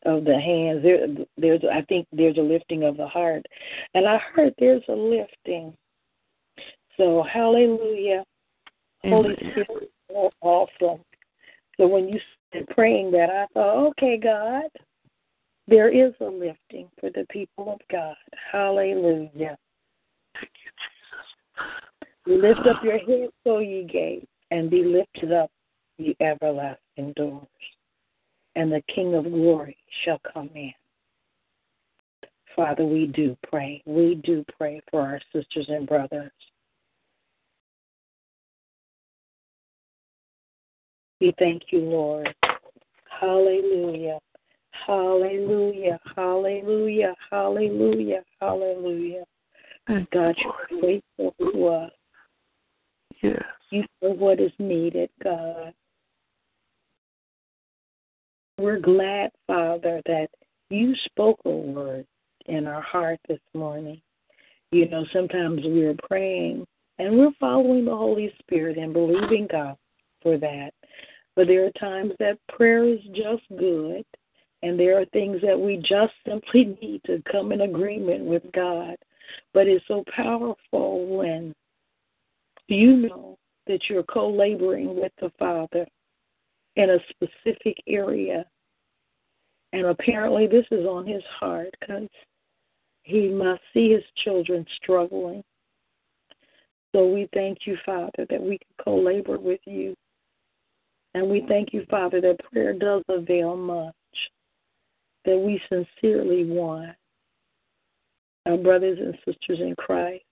[0.05, 0.83] of the hands.
[0.83, 3.45] There, there's, I think, there's a lifting of the heart,
[3.93, 5.75] and I heard there's a lifting.
[6.97, 8.23] So, Hallelujah,
[9.03, 9.91] Holy Spirit,
[10.41, 11.03] awesome.
[11.77, 12.19] So when you
[12.49, 14.69] started praying that, I thought, okay, God,
[15.67, 18.15] there is a lifting for the people of God.
[18.51, 19.57] Hallelujah.
[20.33, 21.90] Thank you, Jesus.
[22.25, 25.49] Lift up your head, so ye gates, and be lifted up,
[25.97, 27.47] ye everlasting doors
[28.55, 30.73] and the King of glory shall come in.
[32.55, 33.81] Father, we do pray.
[33.85, 36.31] We do pray for our sisters and brothers.
[41.21, 42.33] We thank you, Lord.
[43.19, 44.19] Hallelujah.
[44.85, 45.99] Hallelujah.
[46.15, 47.15] Hallelujah.
[47.29, 48.23] Hallelujah.
[48.41, 49.23] Hallelujah.
[49.87, 51.91] God, you're faithful to us.
[53.21, 53.43] Yes.
[53.69, 55.73] You know what is needed, God.
[58.57, 60.29] We're glad, Father, that
[60.69, 62.05] you spoke a word
[62.47, 64.01] in our heart this morning.
[64.71, 66.65] You know, sometimes we're praying
[66.99, 69.77] and we're following the Holy Spirit and believing God
[70.21, 70.71] for that.
[71.35, 74.05] But there are times that prayer is just good,
[74.63, 78.95] and there are things that we just simply need to come in agreement with God.
[79.53, 81.53] But it's so powerful when
[82.71, 85.85] you know that you're co laboring with the Father
[86.75, 88.45] in a specific area.
[89.73, 92.09] And apparently, this is on his heart because
[93.03, 95.43] he must see his children struggling.
[96.93, 99.95] So we thank you, Father, that we can co labor with you.
[101.13, 103.93] And we thank you, Father, that prayer does avail much,
[105.25, 106.95] that we sincerely want
[108.45, 110.23] our brothers and sisters in Christ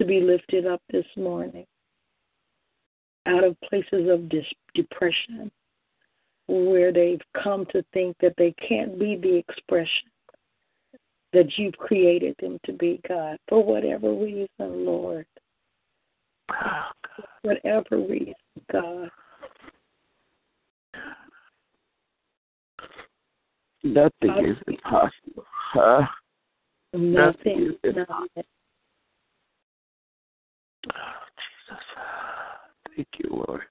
[0.00, 1.66] to be lifted up this morning
[3.26, 4.44] out of places of dis-
[4.74, 5.50] depression
[6.48, 10.08] where they've come to think that they can't be the expression
[11.34, 15.26] that you've created them to be, God, for whatever reason, Lord.
[16.50, 16.86] Oh,
[17.42, 18.34] whatever reason,
[18.72, 19.10] God.
[23.84, 25.44] Nothing is impossible.
[25.72, 26.06] Huh?
[26.94, 28.28] Nothing, nothing is impossible.
[28.38, 28.42] Oh,
[30.92, 31.84] Jesus.
[32.96, 33.64] Thank you, Lord.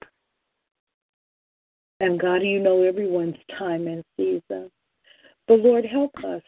[1.99, 4.71] And God, you know everyone's time and season.
[5.47, 6.41] But Lord, help us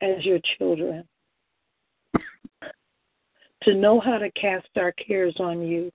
[0.00, 1.04] as your children
[3.64, 5.90] to know how to cast our cares on you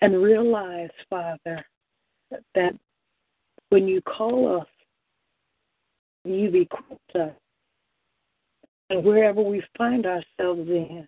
[0.00, 1.64] and realize, Father,
[2.54, 2.74] that
[3.70, 4.66] when you call us,
[6.24, 7.32] you've equipped us.
[8.90, 11.06] And wherever we find ourselves in,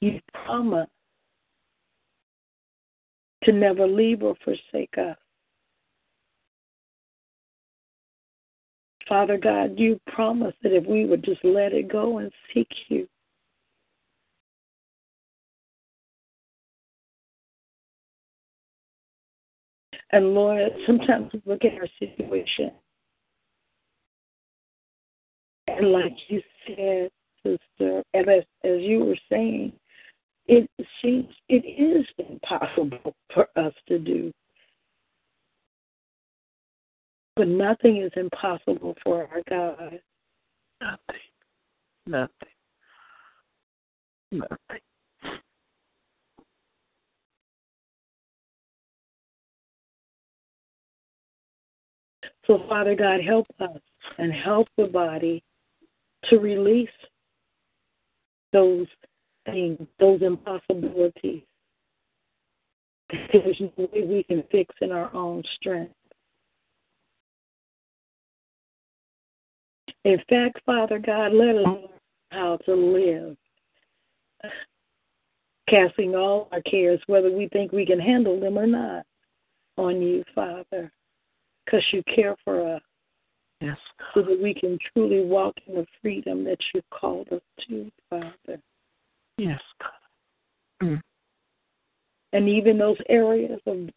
[0.00, 0.88] you promise
[3.44, 5.16] to never leave or forsake us.
[9.08, 13.08] Father God, you promised that if we would just let it go and seek you,
[20.10, 22.70] And Lord, sometimes we look at our situation,
[25.66, 27.10] and like you said,
[27.42, 28.24] sister, as,
[28.64, 29.72] as you were saying,
[30.48, 30.68] it
[31.02, 34.32] seems it is impossible for us to do.
[37.36, 40.00] But nothing is impossible for our God.
[40.80, 41.20] Nothing.
[42.06, 42.30] Nothing.
[44.32, 44.80] Nothing.
[52.46, 53.80] So, Father God, help us
[54.16, 55.44] and help the body
[56.24, 56.88] to release
[58.52, 58.86] those
[59.52, 61.42] things, those impossibilities.
[63.32, 65.94] There's no way we can fix in our own strength.
[70.04, 71.88] In fact, Father God, let us learn
[72.30, 73.36] how to live,
[75.68, 79.04] casting all our cares, whether we think we can handle them or not,
[79.76, 80.90] on you, Father
[81.68, 82.82] because you care for us.
[83.60, 83.76] Yes.
[84.14, 88.60] So that we can truly walk in the freedom that you called us to, Father.
[89.38, 89.90] Yes, God.
[90.82, 91.00] Mm.
[92.32, 93.88] And even those areas of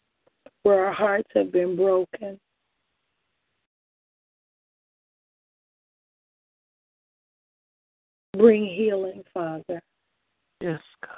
[0.62, 2.38] where our hearts have been broken.
[8.36, 9.82] Bring healing, Father.
[10.60, 11.12] Yes, God.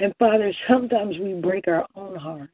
[0.00, 2.50] And Father, sometimes we break our own heart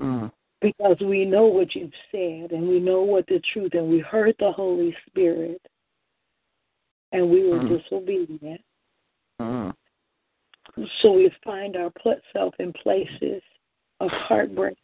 [0.00, 0.30] mm.
[0.66, 4.34] Because we know what you've said and we know what the truth, and we heard
[4.38, 5.60] the Holy Spirit
[7.12, 7.78] and we were mm.
[7.78, 8.60] disobedient.
[9.40, 9.72] Mm.
[11.00, 13.42] So we find our ourselves in places
[14.00, 14.76] of heartbreak.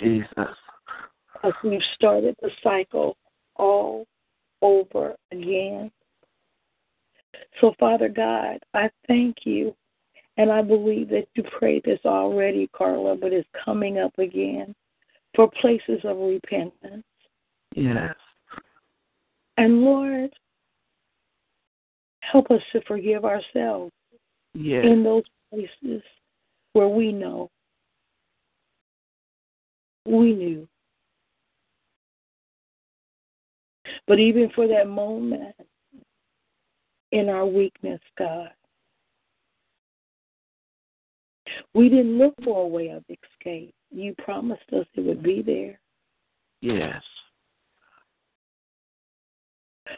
[0.00, 0.28] Jesus.
[1.42, 3.16] As we've started the cycle
[3.56, 4.06] all
[4.62, 5.90] over again.
[7.60, 9.76] So, Father God, I thank you.
[10.36, 14.74] And I believe that you prayed this already, Carla, but it's coming up again
[15.36, 17.04] for places of repentance.
[17.74, 18.14] Yes.
[19.56, 20.30] And Lord,
[22.20, 23.92] help us to forgive ourselves
[24.54, 24.84] yes.
[24.84, 25.22] in those
[25.52, 26.02] places
[26.72, 27.50] where we know
[30.06, 30.68] we knew.
[34.06, 35.54] But even for that moment,
[37.12, 38.50] in our weakness, God.
[41.74, 43.74] We didn't look for a way of escape.
[43.90, 45.78] You promised us it would be there.
[46.60, 47.02] Yes.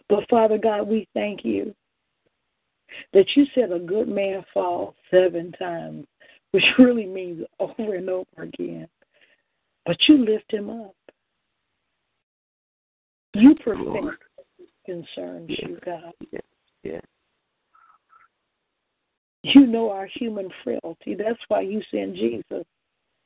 [0.08, 1.74] But Father God, we thank you
[3.12, 6.06] that you said a good man falls seven times,
[6.52, 8.88] which really means over and over again.
[9.84, 10.94] But you lift him up.
[13.34, 14.22] You perfect
[14.86, 15.60] concerns yes.
[15.62, 16.12] you, God.
[16.32, 16.42] Yes.
[16.82, 17.02] Yes.
[19.42, 21.14] You know our human frailty.
[21.14, 22.64] That's why you sent Jesus.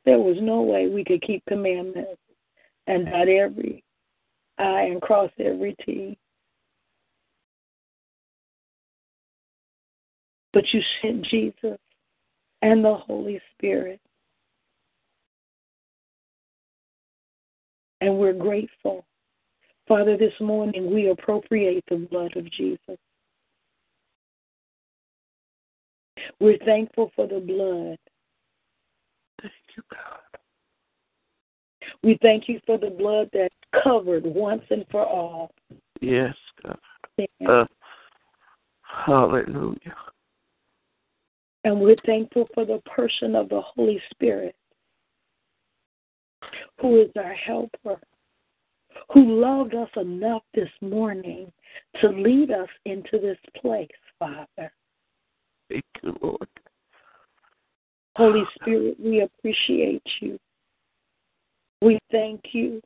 [0.04, 2.20] There was no way we could keep commandments
[2.86, 3.82] and dot every
[4.58, 6.18] I and cross every T.
[10.52, 11.78] But you sent Jesus
[12.62, 14.00] and the Holy Spirit.
[18.00, 19.04] And we're grateful.
[19.86, 22.98] Father, this morning we appropriate the blood of Jesus.
[26.38, 27.98] We're thankful for the blood.
[29.40, 30.40] Thank you, God.
[32.02, 33.50] We thank you for the blood that
[33.82, 35.50] covered once and for all.
[36.00, 36.78] Yes, God.
[37.46, 37.66] Uh,
[38.82, 39.96] hallelujah.
[41.64, 44.54] And we're thankful for the person of the Holy Spirit,
[46.80, 48.00] who is our helper,
[49.12, 51.52] who loved us enough this morning
[52.00, 54.72] to lead us into this place, Father.
[55.70, 56.48] Thank you, Lord.
[58.16, 60.38] Holy Spirit, we appreciate you.
[61.80, 62.82] We thank you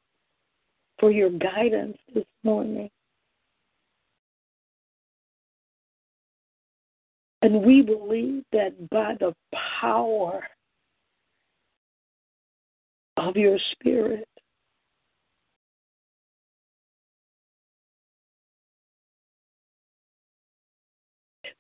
[1.00, 2.90] for your guidance this morning.
[7.42, 9.34] And we believe that by the
[9.80, 10.44] power
[13.16, 14.28] of your spirit,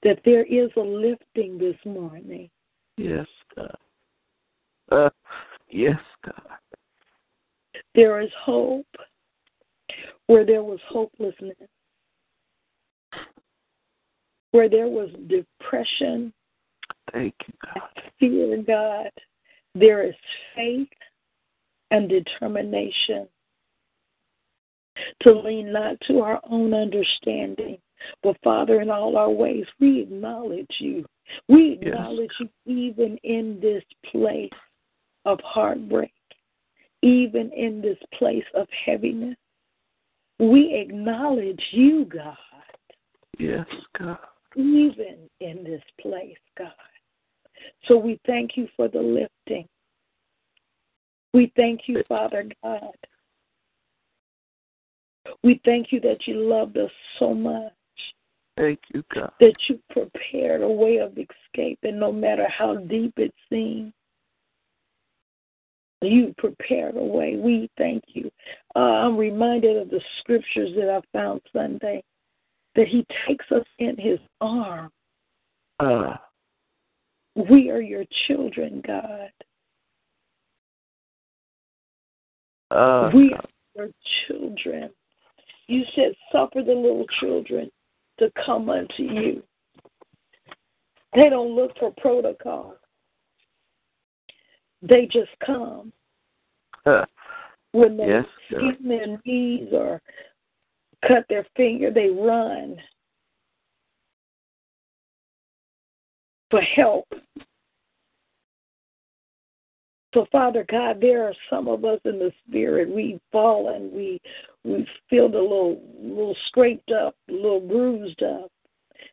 [0.04, 2.48] that there is a lifting this morning.
[2.96, 3.26] Yes,
[3.56, 3.76] God.
[4.92, 5.10] Uh,
[5.68, 6.58] yes, God.
[7.94, 8.86] There is hope
[10.26, 11.56] where there was hopelessness,
[14.52, 16.32] where there was depression,
[17.12, 17.82] Thank you, God.
[18.18, 19.10] fear, God.
[19.74, 20.14] There is
[20.54, 20.88] faith
[21.90, 23.28] and determination
[25.22, 27.78] to lean not to our own understanding,
[28.22, 31.04] but Father, in all our ways, we acknowledge you.
[31.48, 31.88] We Yes.
[31.88, 34.52] acknowledge you even in this place
[35.24, 36.12] of heartbreak,
[37.02, 39.36] even in this place of heaviness.
[40.38, 42.36] We acknowledge you, God,
[43.38, 44.18] Yes, God.
[44.56, 46.72] even in this place, God.
[47.86, 49.68] So we thank you for the lifting.
[51.32, 52.96] We thank you, Father God.
[55.42, 57.72] We thank you that you loved us so much
[58.56, 59.32] Thank you, God.
[59.40, 63.92] that you prepared a way of escape, and no matter how deep it seems,
[66.02, 67.36] you prepared a way.
[67.36, 68.30] We thank you.
[68.76, 72.04] Uh, I'm reminded of the scriptures that I found Sunday
[72.76, 74.90] that He takes us in His arm.
[75.80, 76.16] Uh,
[77.34, 79.30] We are your children, God.
[82.70, 83.44] uh, we are
[83.76, 83.88] your
[84.26, 84.90] children.
[85.66, 87.70] You said, Suffer the little children
[88.18, 89.42] to come unto you.
[91.14, 92.76] They don't look for protocol,
[94.82, 95.92] they just come.
[97.72, 100.00] When they yes, skin their knees or
[101.06, 102.76] cut their finger, they run
[106.50, 107.06] for help.
[110.14, 112.88] So, Father God, there are some of us in the spirit.
[112.88, 113.90] We've fallen.
[113.92, 114.20] We
[114.64, 118.50] we feel a little little scraped up, a little bruised up,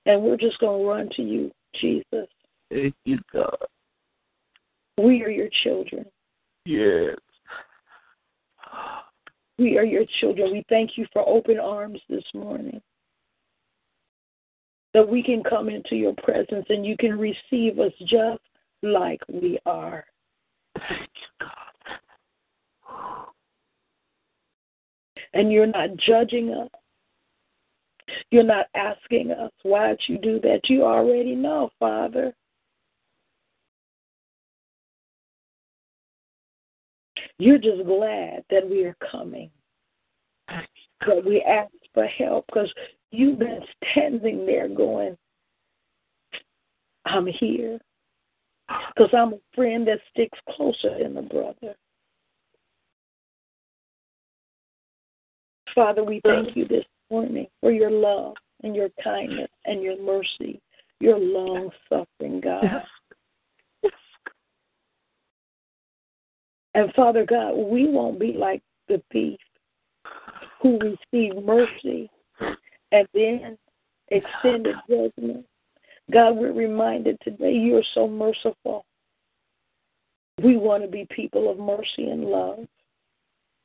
[0.05, 2.27] and we're just going to run to you, Jesus.
[2.71, 3.57] Thank you, God.
[4.97, 6.05] We are your children.
[6.65, 7.17] Yes.
[9.57, 10.51] We are your children.
[10.51, 12.81] We thank you for open arms this morning.
[14.93, 18.41] That we can come into your presence and you can receive us just
[18.83, 20.05] like we are.
[20.75, 23.27] Thank you, God.
[25.33, 26.69] And you're not judging us.
[28.29, 30.61] You're not asking us, why'd you do that?
[30.65, 32.33] You already know, Father.
[37.37, 39.49] You're just glad that we are coming,
[40.47, 42.71] that we ask for help because
[43.11, 43.61] you've been
[43.91, 45.17] standing there going,
[47.05, 47.79] I'm here.
[48.95, 51.75] Because I'm a friend that sticks closer than a brother.
[55.73, 60.61] Father, we thank you this morning for your love and your kindness and your mercy,
[60.99, 62.63] your long suffering, God.
[62.63, 62.85] Yes.
[63.83, 63.93] Yes.
[66.73, 69.39] And Father God, we won't be like the thief
[70.61, 72.09] who received mercy
[72.91, 73.57] and then
[74.09, 75.45] extended judgment.
[76.11, 78.85] God, we're reminded today you are so merciful.
[80.43, 82.59] We want to be people of mercy and love.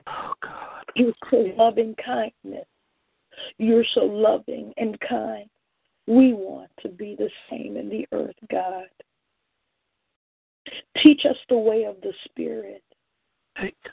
[0.07, 0.76] Oh, God.
[0.95, 2.67] You're so loving kindness.
[3.59, 5.49] You're so loving and kind.
[6.07, 8.87] We want to be the same in the earth, God.
[11.03, 12.83] Teach us the way of the Spirit.
[13.57, 13.91] Thank you.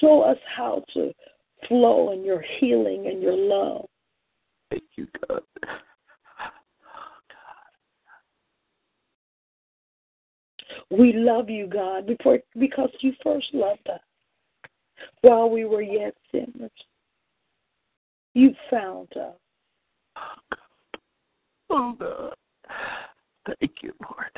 [0.00, 1.12] Show us how to
[1.66, 3.86] flow in your healing and your love.
[4.70, 5.42] Thank you, God.
[5.66, 6.52] God.
[10.90, 14.00] We love you, God, before, because you first loved us
[15.22, 16.70] while we were yet sinners.
[18.34, 19.34] You found us.
[21.70, 22.34] Oh, God.
[23.46, 24.30] Thank you, Lord.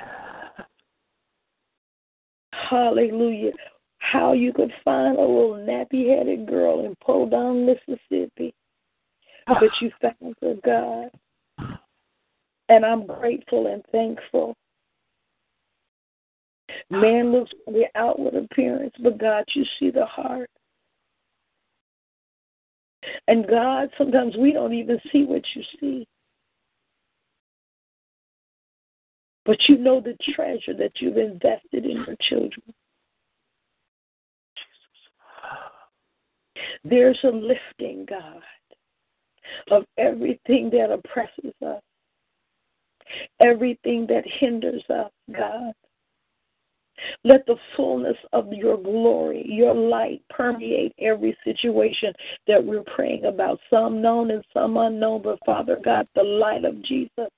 [2.52, 3.52] Hallelujah.
[3.98, 8.54] How you could find a little nappy headed girl in Podon, Mississippi.
[9.46, 11.10] But you found her, God.
[12.68, 14.56] And I'm grateful and thankful.
[16.88, 20.48] Man looks for the outward appearance, but God, you see the heart.
[23.28, 26.06] And God, sometimes we don't even see what you see.
[29.44, 32.74] But you know the treasure that you've invested in your children.
[36.84, 38.42] There's a lifting, God,
[39.70, 41.82] of everything that oppresses us.
[43.40, 45.72] everything that hinders us, God.
[47.24, 52.12] Let the fullness of your glory, your light permeate every situation
[52.46, 56.82] that we're praying about, some known and some unknown, but Father God, the light of
[56.82, 57.28] Jesus.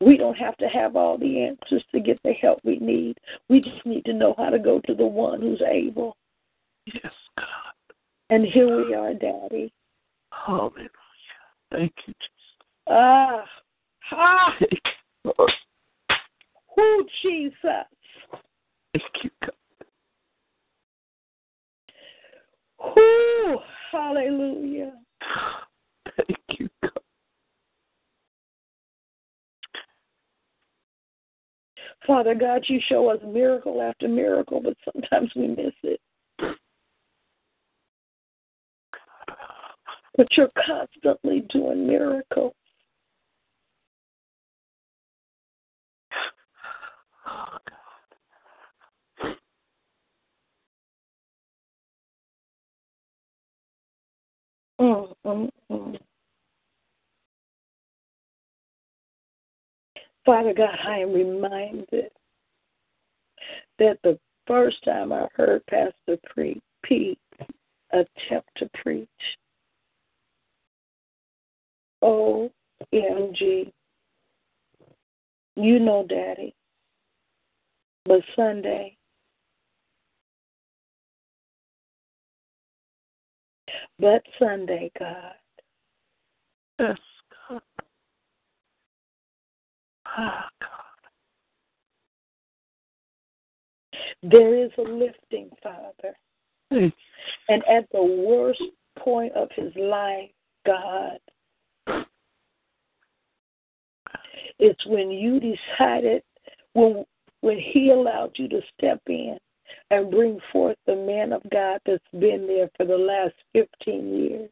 [0.00, 3.18] We don't have to have all the answers to get the help we need.
[3.48, 6.16] We just need to know how to go to the one who's able.
[6.86, 7.46] Yes, God.
[8.30, 9.72] And here we are, Daddy.
[10.32, 10.88] Hallelujah.
[11.70, 12.66] Thank you, Jesus.
[12.88, 13.44] Ah,
[14.12, 15.52] ah, Thank you, Lord.
[16.76, 17.86] who Jesus?
[18.92, 19.50] Thank you, God.
[22.94, 23.58] Who?
[23.92, 24.92] Hallelujah.
[26.16, 26.90] Thank you, God.
[32.06, 36.00] Father God, you show us miracle after miracle, but sometimes we miss it.
[40.16, 42.54] But you're constantly doing miracles.
[47.26, 47.80] Oh, God.
[54.80, 55.98] Mm, mm, mm.
[60.24, 62.10] Father God, I am reminded
[63.78, 67.18] that the first time I heard Pastor pre- Pete
[67.92, 69.08] attempt to preach,
[72.02, 73.70] OMG,
[75.56, 76.54] you know, Daddy,
[78.06, 78.96] but Sunday,
[84.00, 85.34] but Sunday, God,
[86.78, 86.98] Yes,
[87.48, 87.62] God.
[90.06, 90.68] Ah, God.
[94.22, 96.16] there is a lifting, Father.
[96.70, 98.62] And at the worst
[98.98, 100.30] point of his life,
[100.64, 101.18] God,
[104.58, 106.22] it's when you decided,
[106.72, 107.04] when
[107.40, 109.38] when he allowed you to step in
[109.90, 114.50] and bring forth the man of God that's been there for the last 15 years.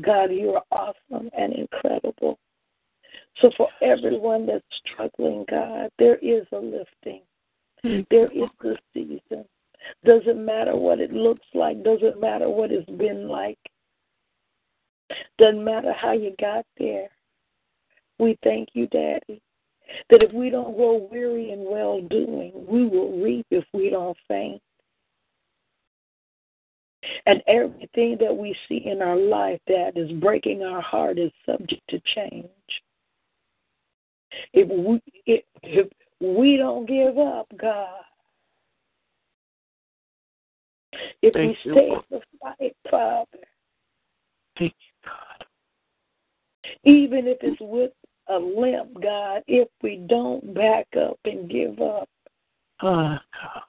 [0.00, 2.38] God, you are awesome and incredible.
[3.40, 7.22] So for everyone that's struggling, God, there is a lifting.
[8.10, 9.44] There is a season.
[10.04, 13.58] Doesn't matter what it looks like, doesn't matter what it's been like.
[15.38, 17.08] Doesn't matter how you got there.
[18.18, 19.40] We thank you, Daddy,
[20.10, 24.16] that if we don't grow weary in well doing, we will reap if we don't
[24.28, 24.60] faint.
[27.26, 31.82] And everything that we see in our life that is breaking our heart is subject
[31.88, 32.46] to change.
[34.52, 35.88] If we if, if
[36.20, 37.88] we don't give up, God,
[41.22, 43.26] if Thank we stay in the fight, Father,
[44.58, 45.46] Thank you, God.
[46.84, 47.92] even if it's with
[48.30, 52.08] a limp, God, if we don't back up and give up,
[52.82, 53.62] Ah, God.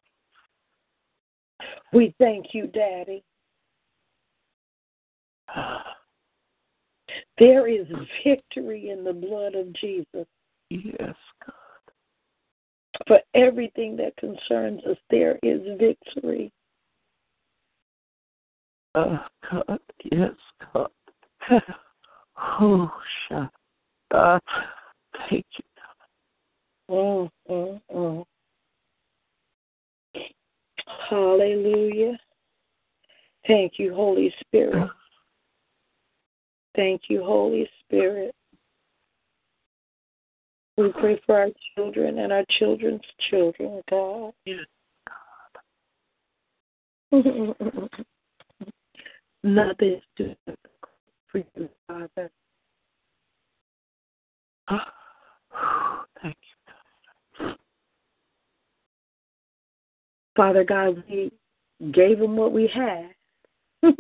[1.94, 3.24] we thank you, Daddy.
[5.50, 5.98] Ah,
[7.38, 7.88] There is
[8.24, 10.28] victory in the blood of Jesus.
[10.70, 11.56] yes, God.
[13.08, 16.52] For everything that concerns us, there is victory.
[18.96, 19.80] Ah, God.
[20.12, 20.36] Yes,
[20.74, 20.90] God.
[22.60, 22.92] Oh,
[23.28, 23.52] shut
[24.14, 24.44] up.
[25.30, 25.64] Thank you.
[26.90, 28.26] Mm, mm, mm.
[31.10, 32.20] Hallelujah.
[33.48, 34.90] Thank you, Holy Spirit.
[36.76, 38.34] Thank you, Holy Spirit.
[40.78, 44.34] We pray for our children and our children's children, God.
[44.46, 44.60] Yes,
[49.44, 50.58] Nothing is too difficult
[51.28, 52.32] for you, Father.
[54.68, 54.94] Ah,
[56.22, 56.36] Thank
[57.40, 57.56] you.
[60.36, 61.32] Father God, we
[61.92, 63.10] gave them what we had.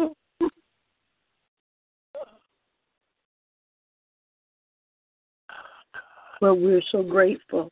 [6.41, 7.69] but we're so grateful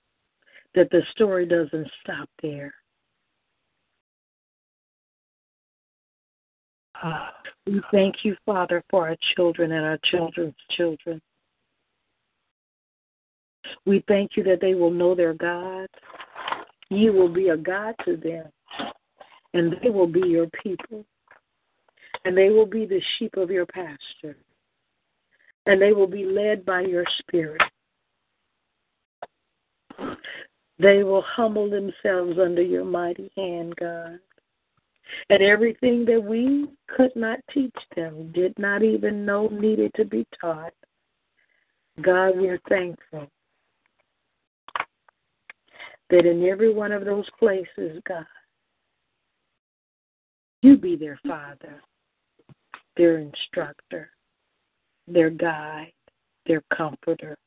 [0.76, 2.74] that the story doesn't stop there.
[7.68, 11.22] We thank you, Father, for our children and our children's children.
[13.86, 15.88] We thank you that they will know their God.
[16.90, 18.46] You will be a God to them,
[19.54, 21.06] and they will be your people,
[22.26, 24.38] and they will be the sheep of your pasture,
[25.66, 27.62] and they will be led by your Spirit.
[30.80, 34.20] They will humble themselves under your mighty hand, God.
[35.30, 40.26] And everything that we could not teach them, did not even know needed to be
[40.40, 40.74] taught,
[42.02, 43.30] God, we're thankful
[46.10, 48.26] that in every one of those places, God,
[50.62, 51.82] you be their father,
[52.98, 54.10] their instructor,
[55.08, 55.94] their guide,
[56.46, 57.38] their comforter.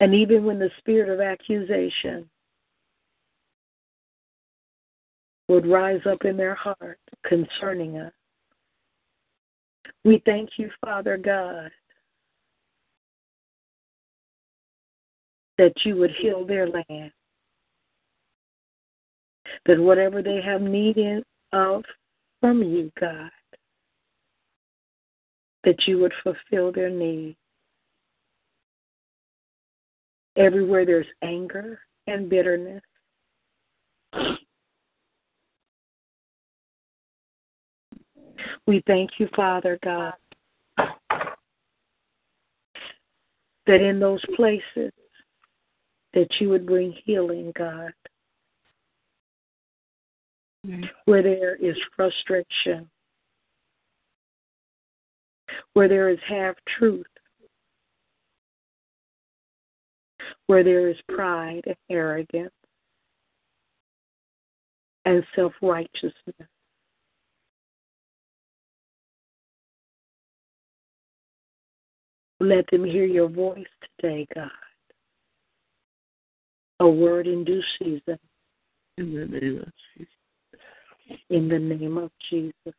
[0.00, 2.28] And even when the spirit of accusation
[5.48, 8.12] would rise up in their heart concerning us,
[10.04, 11.70] we thank you, Father God,
[15.58, 17.10] that you would heal their land.
[19.66, 20.98] That whatever they have need
[21.52, 21.84] of
[22.40, 23.30] from you, God,
[25.64, 27.36] that you would fulfill their need.
[30.36, 32.82] Everywhere there's anger and bitterness,
[38.66, 40.12] we thank you, Father God,
[43.66, 44.92] that in those places
[46.16, 47.92] that you would bring healing, God.
[50.66, 50.84] Mm-hmm.
[51.04, 52.88] Where there is frustration,
[55.74, 57.06] where there is half truth,
[60.46, 62.50] where there is pride and arrogance.
[65.04, 66.12] And self righteousness.
[72.40, 73.66] Let them hear your voice
[74.00, 74.50] today, God
[76.80, 78.18] a word in due season.
[78.98, 81.20] In the name of Jesus.
[81.30, 82.74] In the name of Jesus.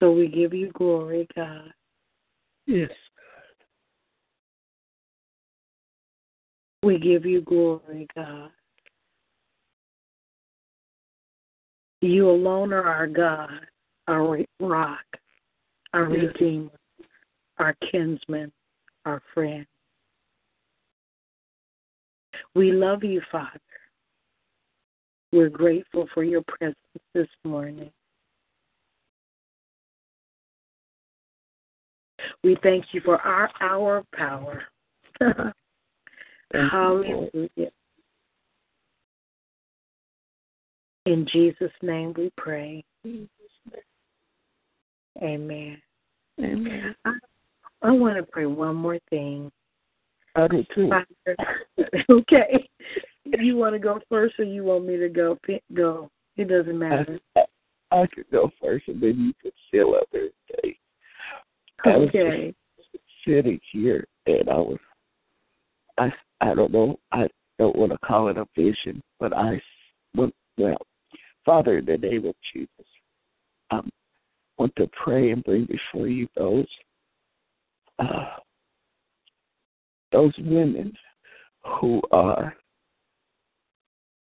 [0.00, 1.72] So we give you glory, God.
[2.66, 2.90] Yes.
[6.82, 8.50] We give you glory, God.
[12.02, 13.66] You alone are our God,
[14.06, 15.04] our rock,
[15.94, 16.32] our yes.
[16.34, 16.70] Redeemer,
[17.58, 18.52] our kinsman,
[19.06, 19.66] our friend.
[22.54, 23.60] We love you, Father.
[25.32, 26.76] We're grateful for your presence
[27.14, 27.90] this morning.
[32.42, 34.62] We thank you for our hour of power.
[36.52, 37.70] Hallelujah.
[41.06, 42.84] In Jesus' name we pray.
[45.22, 45.80] Amen.
[46.40, 46.94] Amen.
[47.04, 47.12] I
[47.92, 49.50] want to pray one more thing.
[50.34, 50.90] I do too.
[52.10, 52.68] okay.
[53.24, 55.38] You want to go first, or you want me to go?
[55.74, 56.10] Go.
[56.36, 57.18] It doesn't matter.
[57.36, 57.42] I,
[57.90, 60.76] I could go first, and then you could seal up everything.
[61.86, 62.54] Okay.
[63.26, 64.78] sitting here, and I was,
[65.98, 67.28] I, I don't know, I
[67.58, 69.60] don't want to call it a vision, but I,
[70.14, 70.30] well,
[71.44, 72.68] Father, in the name of Jesus,
[73.70, 73.80] I
[74.58, 76.66] want to pray and bring before you those
[77.98, 78.26] uh,
[80.12, 80.92] those women
[81.80, 82.54] who are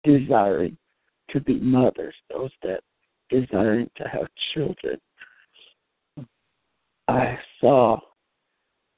[0.04, 0.76] desiring
[1.30, 2.80] to be mothers, those that
[3.30, 4.98] desiring to have children.
[7.06, 7.98] I saw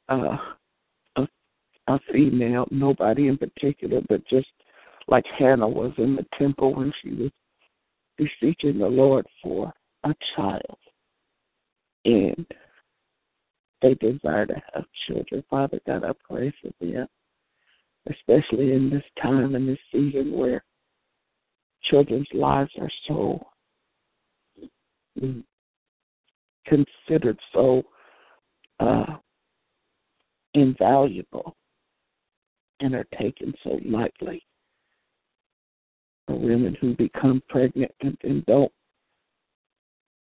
[0.09, 0.37] uh,
[1.17, 1.29] a,
[1.87, 4.49] a female, nobody in particular, but just
[5.09, 7.31] like Hannah was in the temple when she was
[8.17, 9.73] beseeching the Lord for
[10.05, 10.79] a child.
[12.05, 12.47] And
[13.83, 15.43] they desire to have children.
[15.49, 17.07] Father God, I pray for them,
[18.09, 20.65] especially in this time and this season where
[21.91, 23.47] children's lives are so
[26.67, 27.83] considered so
[28.79, 29.17] uh,
[30.55, 31.57] invaluable
[32.81, 34.43] and are taken so lightly.
[36.27, 38.73] For women who become pregnant and, and don't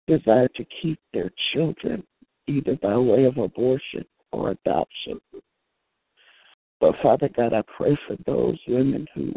[0.07, 2.03] desire to keep their children
[2.47, 5.20] either by way of abortion or adoption.
[6.80, 9.32] But Father God, I pray for those women who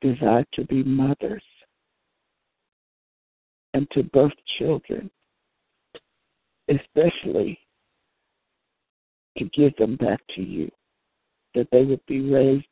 [0.00, 1.42] desire to be mothers
[3.74, 5.10] and to birth children,
[6.68, 7.58] especially
[9.38, 10.70] to give them back to you,
[11.54, 12.66] that they would be raised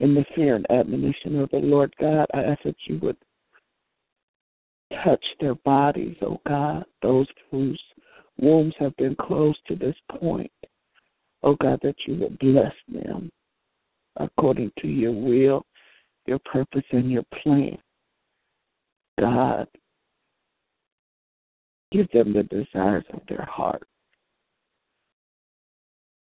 [0.00, 2.26] in the fear and admonition of the Lord God.
[2.34, 3.16] I ask that you would
[5.04, 7.80] touch their bodies, oh God, those whose
[8.38, 10.50] wombs have been closed to this point.
[11.42, 13.30] Oh God, that you would bless them
[14.16, 15.64] according to your will,
[16.26, 17.78] your purpose, and your plan.
[19.20, 19.66] God,
[21.92, 23.86] give them the desires of their heart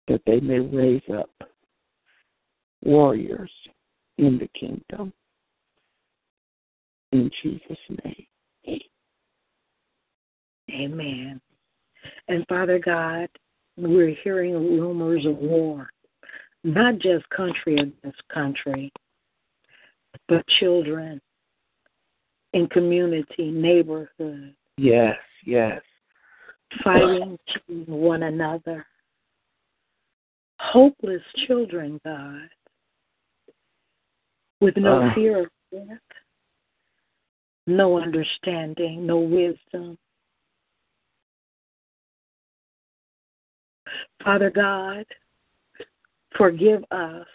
[0.08, 1.30] that they may raise up
[2.84, 3.51] warriors
[4.18, 5.14] in the kingdom.
[7.12, 8.26] In Jesus' name.
[10.72, 11.39] Amen.
[12.28, 13.28] And Father God,
[13.78, 15.89] we're hearing rumors of war,
[16.64, 18.91] not just country against country,
[20.28, 21.20] but children
[22.54, 24.54] in community, neighborhood.
[24.78, 25.82] Yes, yes.
[26.84, 27.38] Fighting
[27.88, 28.86] one another.
[30.60, 32.47] Hopeless children, God,
[34.62, 35.97] with no uh, fear of death,
[37.68, 39.97] no understanding, no wisdom.
[44.24, 45.06] Father God,
[46.38, 47.28] forgive us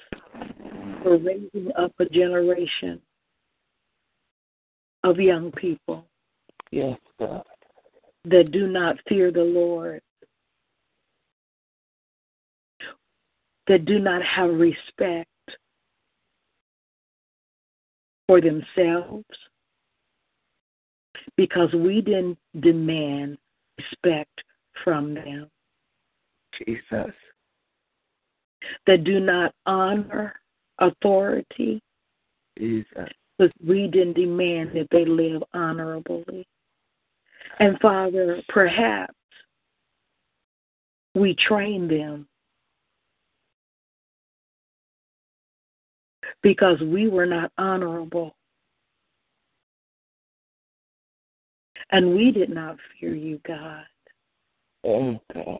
[1.02, 3.00] for raising up a generation
[5.04, 6.04] of young people.
[6.70, 7.44] Yes, God.
[8.24, 10.02] That do not fear the Lord,
[13.68, 15.28] that do not have respect
[18.26, 19.24] for themselves,
[21.36, 23.38] because we didn't demand
[23.78, 24.42] respect
[24.84, 25.48] from them.
[26.66, 27.12] Jesus.
[28.86, 30.34] That do not honor
[30.78, 31.82] authority.
[32.58, 33.08] Jesus.
[33.38, 36.46] Because we didn't demand that they live honorably.
[37.60, 39.14] And Father, perhaps
[41.14, 42.26] we train them
[46.42, 48.34] because we were not honorable.
[51.90, 53.84] And we did not fear you, God.
[54.84, 55.58] Oh, God.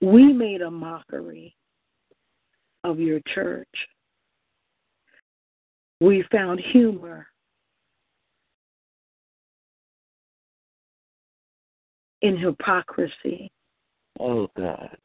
[0.00, 1.54] We made a mockery
[2.84, 3.68] of your church.
[6.00, 7.26] We found humor
[12.22, 13.50] in hypocrisy.
[14.18, 14.96] Oh, God.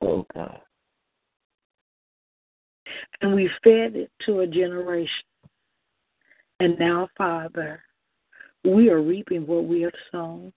[0.00, 0.60] Oh, God.
[3.20, 5.08] And we fed it to a generation.
[6.58, 7.82] And now, Father,
[8.64, 10.52] we are reaping what we have sown.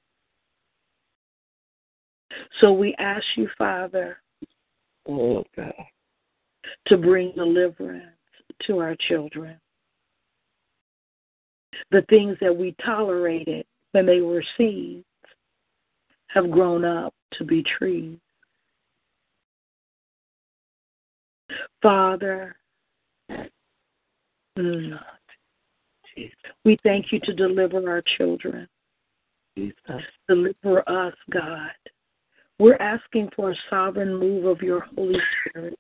[2.61, 4.17] So we ask you, Father,
[5.07, 5.73] oh, God.
[6.87, 8.05] to bring deliverance
[8.67, 9.59] to our children.
[11.91, 15.05] The things that we tolerated when they were seeds
[16.27, 18.17] have grown up to be trees.
[21.81, 22.55] Father,
[24.55, 24.97] we
[26.83, 28.67] thank you to deliver our children.
[29.57, 29.73] Jesus.
[30.27, 31.71] Deliver us, God.
[32.59, 35.77] We're asking for a sovereign move of your Holy Spirit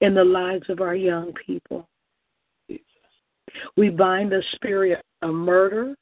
[0.00, 1.88] in the lives of our young people.
[2.68, 2.84] Jesus.
[3.76, 5.94] We bind the spirit of murder,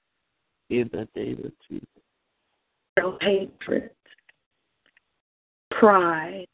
[0.71, 3.91] in the name of Jesus, hatred,
[5.71, 6.47] pride,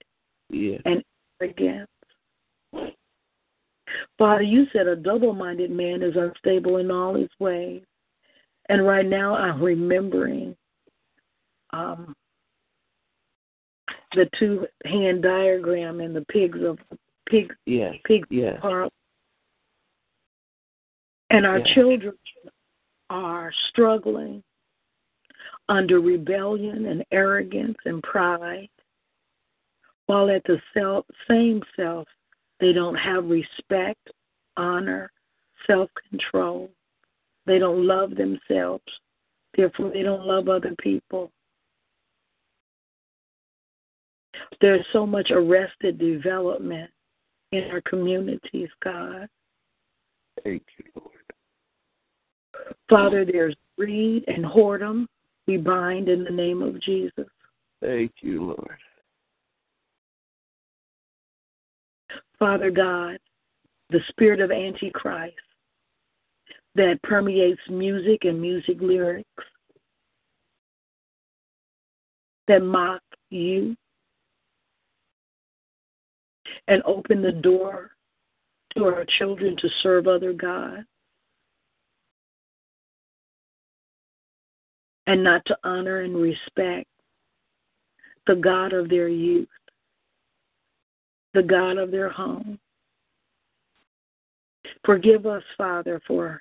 [0.49, 0.81] yes.
[0.85, 1.03] and
[1.41, 1.89] arrogance.
[4.19, 7.83] Father, you said a double minded man is unstable in all his ways.
[8.69, 10.55] And right now I'm remembering
[11.73, 12.15] um,
[14.15, 16.79] the two hand diagram and the pigs of
[17.29, 17.95] pig yes.
[18.05, 18.59] pig yes.
[18.61, 18.91] parlor.
[21.31, 21.69] And our yes.
[21.75, 22.15] children
[23.09, 24.43] are struggling
[25.69, 28.69] under rebellion and arrogance and pride,
[30.07, 32.09] while at the self, same self
[32.59, 34.11] they don't have respect,
[34.57, 35.11] honor,
[35.67, 36.71] self control.
[37.47, 38.85] They don't love themselves.
[39.57, 41.31] Therefore, they don't love other people.
[44.61, 46.91] There's so much arrested development
[47.53, 49.29] in our communities, God.
[50.45, 51.17] Thank you, Lord.
[52.89, 55.07] Father, there's greed and whoredom.
[55.47, 57.29] We bind in the name of Jesus.
[57.83, 58.79] Thank you, Lord.
[62.39, 63.19] Father God,
[63.91, 65.35] the spirit of Antichrist
[66.75, 69.29] that permeates music and music lyrics
[72.49, 73.77] that mock you
[76.71, 77.91] and open the door
[78.75, 80.87] to our children to serve other gods
[85.09, 86.87] and not to honor and respect
[88.29, 89.49] the God of their youth,
[91.35, 92.61] the God of their home.
[94.85, 96.41] Forgive us, Father, for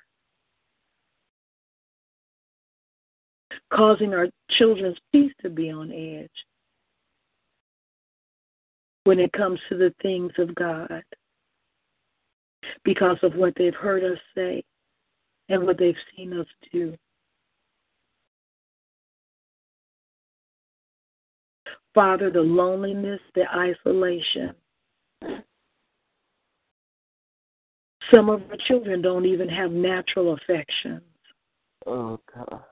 [3.72, 6.30] causing our children's peace to be on edge
[9.04, 11.02] when it comes to the things of God
[12.84, 14.62] because of what they've heard us say
[15.48, 16.96] and what they've seen us do.
[21.94, 24.54] Father, the loneliness, the isolation.
[28.10, 31.02] Some of our children don't even have natural affections.
[31.86, 32.62] Oh, God.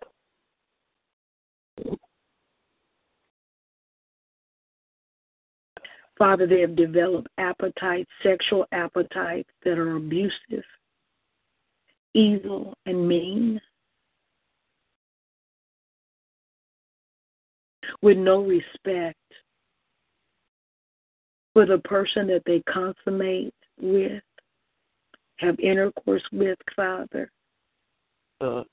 [6.19, 10.65] Father, they have developed appetites, sexual appetites that are abusive,
[12.15, 13.61] evil, and mean.
[18.03, 19.17] With no respect
[21.55, 24.23] for the person that they consummate with,
[25.37, 27.31] have intercourse with, Father.
[28.41, 28.65] Uh,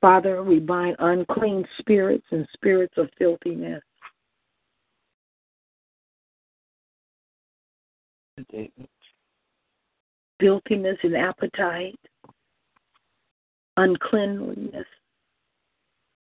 [0.00, 3.82] Father, we bind unclean spirits and spirits of filthiness.
[10.38, 11.98] Filthiness and appetite,
[13.78, 14.86] uncleanliness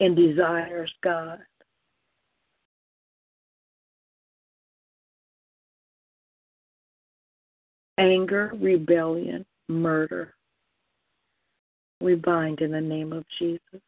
[0.02, 1.40] and desires, God.
[7.98, 10.36] Anger, rebellion, murder
[12.04, 13.82] we bind in the name of Jesus.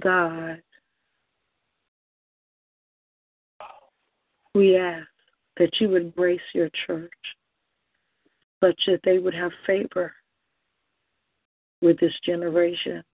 [0.00, 0.62] God,
[4.54, 5.06] we ask
[5.58, 7.12] that you would grace your church
[8.62, 10.12] such that they would have favor
[11.82, 13.04] with this generation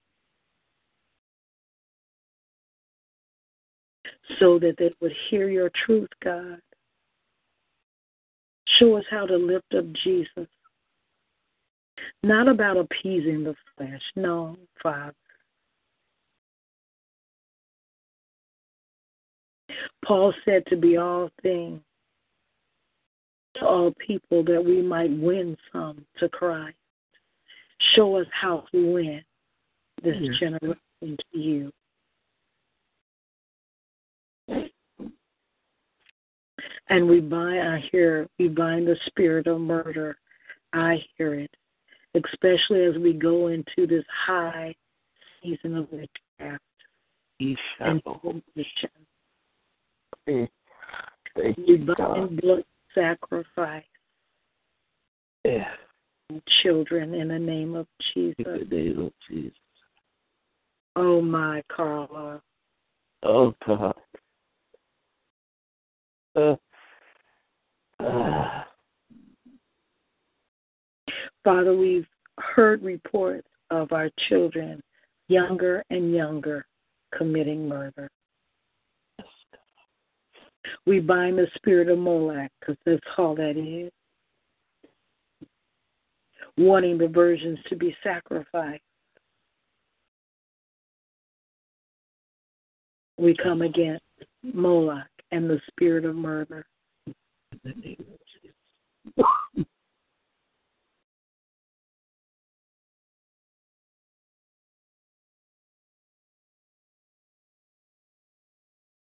[4.39, 6.61] so that they would hear your truth, God.
[8.79, 10.47] Show us how to lift up Jesus
[12.23, 14.03] not about appeasing the flesh.
[14.17, 15.15] No, Father.
[20.05, 21.81] Paul said to be all things
[23.57, 26.77] to all people that we might win some to Christ.
[27.95, 29.23] Show us how to win
[30.03, 30.35] this yes.
[30.39, 31.73] generation to you.
[36.89, 40.19] And we bind, I hear, we bind the spirit of murder.
[40.73, 41.51] I hear it
[42.15, 44.75] especially as we go into this high
[45.43, 46.63] season of witchcraft
[47.39, 47.59] and.
[51.67, 52.65] We bind blood
[52.95, 53.85] sacrifice.
[55.45, 55.69] Yeah.
[56.63, 58.37] Children in the name of Jesus.
[58.39, 59.57] In the name of Jesus.
[60.97, 62.43] Oh my Carla.
[63.23, 63.95] Oh God.
[66.37, 66.57] Uh,
[68.01, 68.63] uh.
[71.45, 72.07] Father, we've
[72.39, 74.83] heard reports of our children,
[75.29, 76.67] younger and younger,
[77.17, 78.11] committing murder.
[80.87, 83.91] We bind the spirit of Moloch, because that's all that is.
[86.59, 88.83] Wanting the virgins to be sacrificed.
[93.17, 94.05] We come against
[94.43, 96.67] Moloch and the spirit of murder.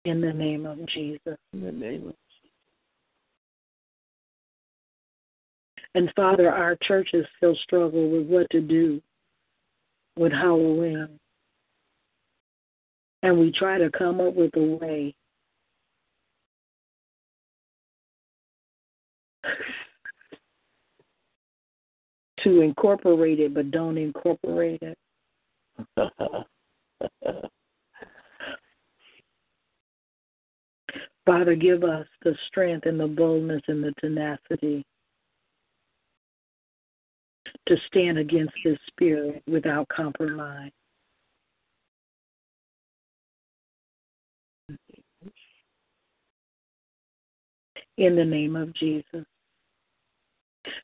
[0.05, 1.39] In the name of Jesus.
[1.53, 2.17] In the name of Jesus.
[5.95, 9.01] And Father, our churches still struggle with what to do
[10.17, 11.21] with Halloween.
[13.23, 15.15] And we try to come up with a way
[22.43, 24.99] to incorporate it, but don't incorporate it.
[31.25, 34.85] Father, give us the strength and the boldness and the tenacity
[37.67, 40.73] to stand against this spirit without compromise.
[47.99, 49.25] In the name of Jesus.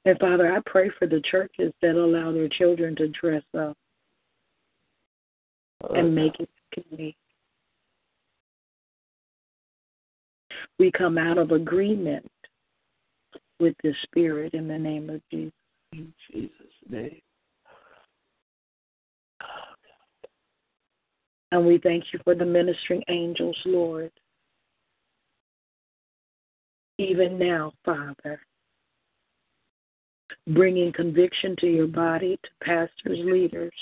[0.05, 3.77] And Father, I pray for the churches that allow their children to dress up
[5.91, 7.17] and make it complete.
[10.79, 12.31] We come out of agreement
[13.59, 15.53] with the Spirit in the name of Jesus.
[15.93, 16.53] In Jesus'
[16.89, 17.21] name.
[21.51, 24.13] And we thank you for the ministering angels, Lord.
[26.99, 28.41] Even now, Father,
[30.49, 33.73] bringing conviction to your body, to pastors, leaders,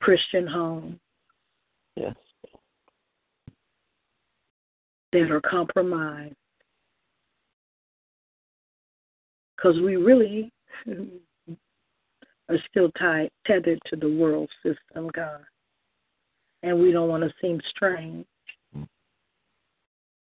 [0.00, 0.98] Christian homes.
[1.96, 2.14] Yes
[5.12, 6.34] that are compromised.
[9.56, 10.52] Because we really
[12.48, 15.40] are still tied, tethered to the world system, God.
[16.62, 18.26] And we don't want to seem strange.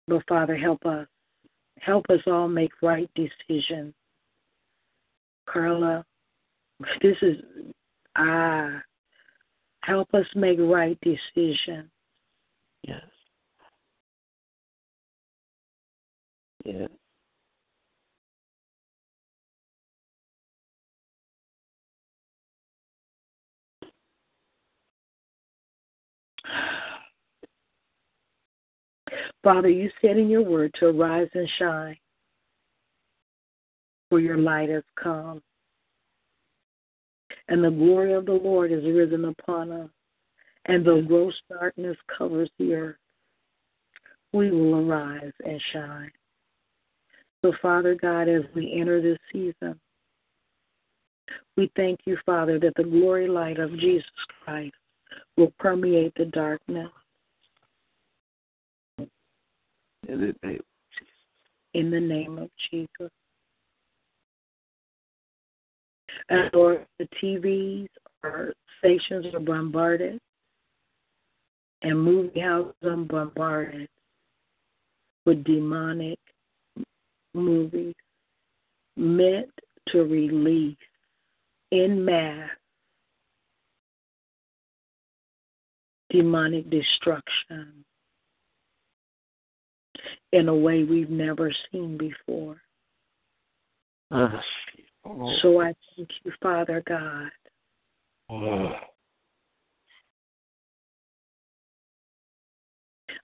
[0.08, 1.06] But Father, help us.
[1.78, 3.94] Help us all make right decisions.
[5.48, 6.04] Carla,
[7.00, 7.36] this is
[8.16, 8.80] ah
[9.82, 11.88] help us make right decisions.
[12.82, 13.02] Yes.
[16.64, 16.88] Yes.
[29.42, 31.96] Father, you said in your word to arise and shine,
[34.08, 35.42] for your light has come,
[37.48, 39.90] and the glory of the Lord is risen upon us,
[40.66, 42.96] and though gross darkness covers the earth,
[44.32, 46.12] we will arise and shine.
[47.42, 49.78] So, Father God, as we enter this season,
[51.56, 54.04] we thank you, Father, that the glory light of Jesus
[54.44, 54.74] Christ
[55.36, 56.88] will permeate the darkness.
[58.98, 60.60] In the name of
[60.98, 61.08] Jesus.
[61.74, 63.10] In the name of Jesus.
[66.28, 67.88] And Lord, the TVs
[68.22, 70.20] or stations are bombarded,
[71.82, 73.88] and movie houses are bombarded
[75.24, 76.18] with demonic
[77.34, 77.94] movies
[78.96, 79.50] meant
[79.88, 80.76] to release
[81.70, 82.50] in mass
[86.10, 87.84] demonic destruction
[90.32, 92.60] in a way we've never seen before.
[94.10, 94.40] Uh,
[95.42, 97.30] So I thank you, Father God.
[98.28, 98.72] oh,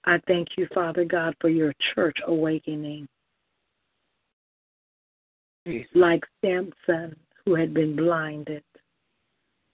[0.05, 3.07] I thank you, Father God, for your church awakening.
[5.95, 8.63] Like Samson, who had been blinded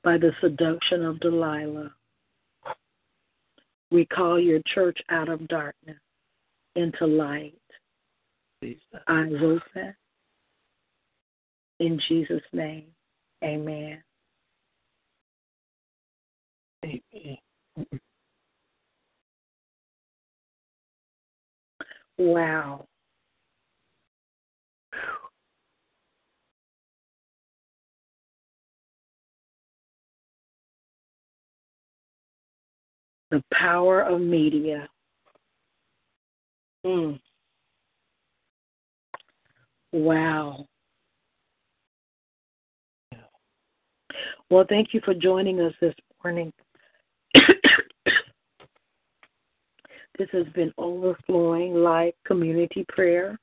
[0.03, 1.93] by the seduction of Delilah.
[3.91, 5.99] We call your church out of darkness
[6.77, 7.55] into light.
[8.63, 8.83] Jesus.
[9.09, 9.95] Eyes open.
[11.81, 12.87] In Jesus' name,
[13.43, 14.03] amen.
[16.85, 17.37] Amen.
[22.17, 22.87] Wow.
[33.35, 34.89] The power of media.
[36.87, 37.19] Mm.
[39.93, 40.67] Wow.
[44.51, 46.53] Well, thank you for joining us this morning.
[47.35, 47.49] this
[50.31, 53.37] has been Overflowing Life Community Prayer.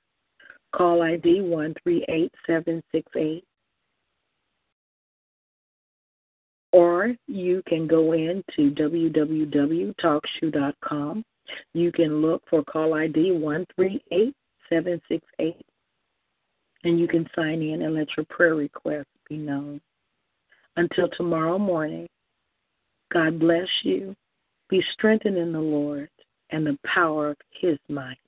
[0.75, 3.45] Call ID 138768.
[6.73, 11.25] Or you can go in to www.talkshoe.com.
[11.75, 15.65] You can look for call ID 138768
[16.85, 19.81] and you can sign in and let your prayer requests be known.
[20.77, 22.07] Until tomorrow morning,
[23.13, 24.15] God bless you.
[24.69, 26.09] Be strengthened in the Lord
[26.51, 28.19] and the power of His might.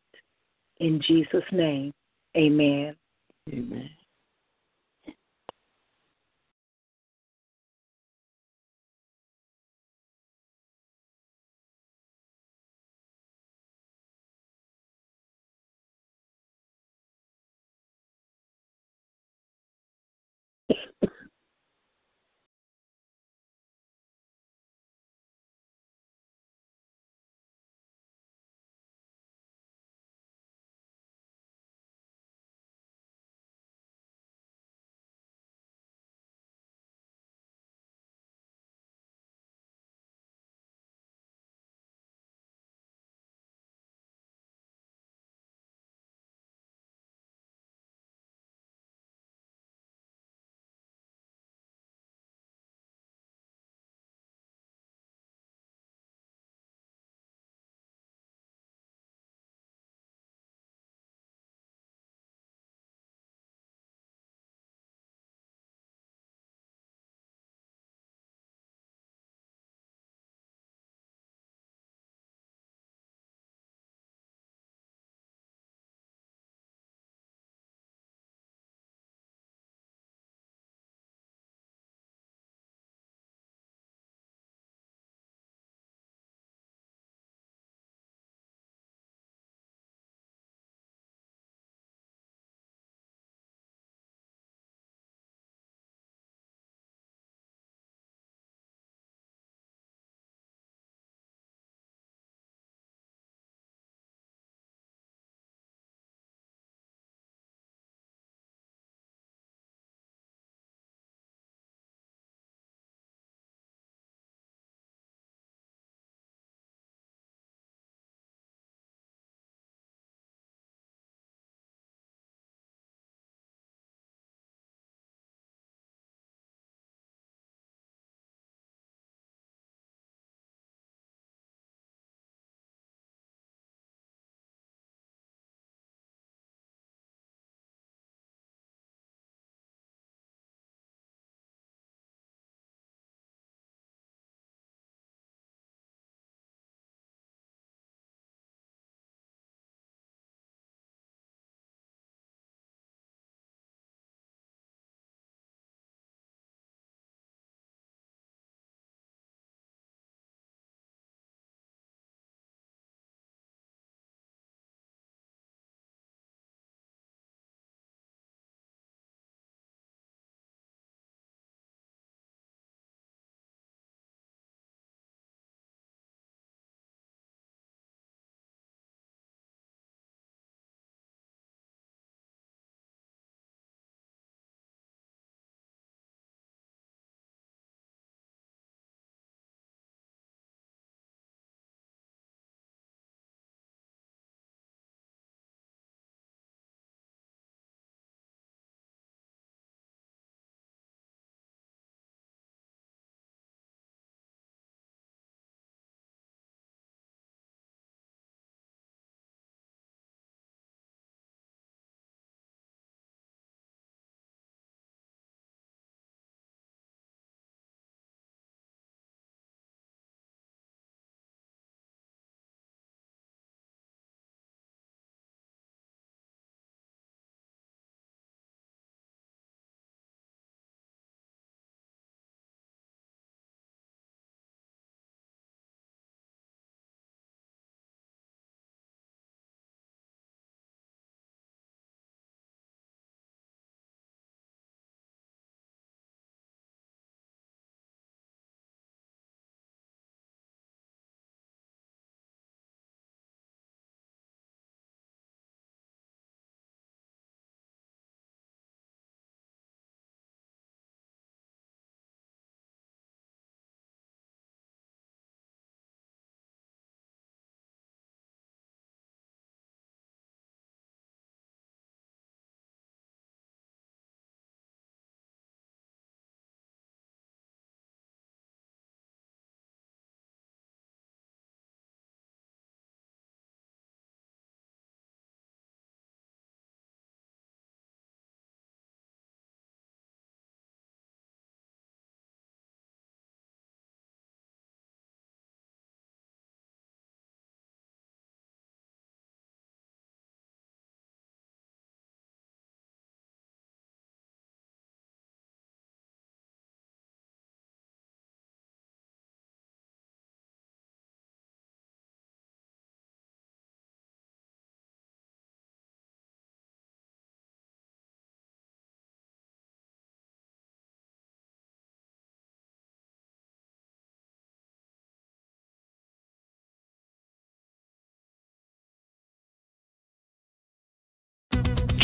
[0.81, 1.93] In Jesus' name,
[2.37, 2.97] amen.
[3.53, 3.91] Amen.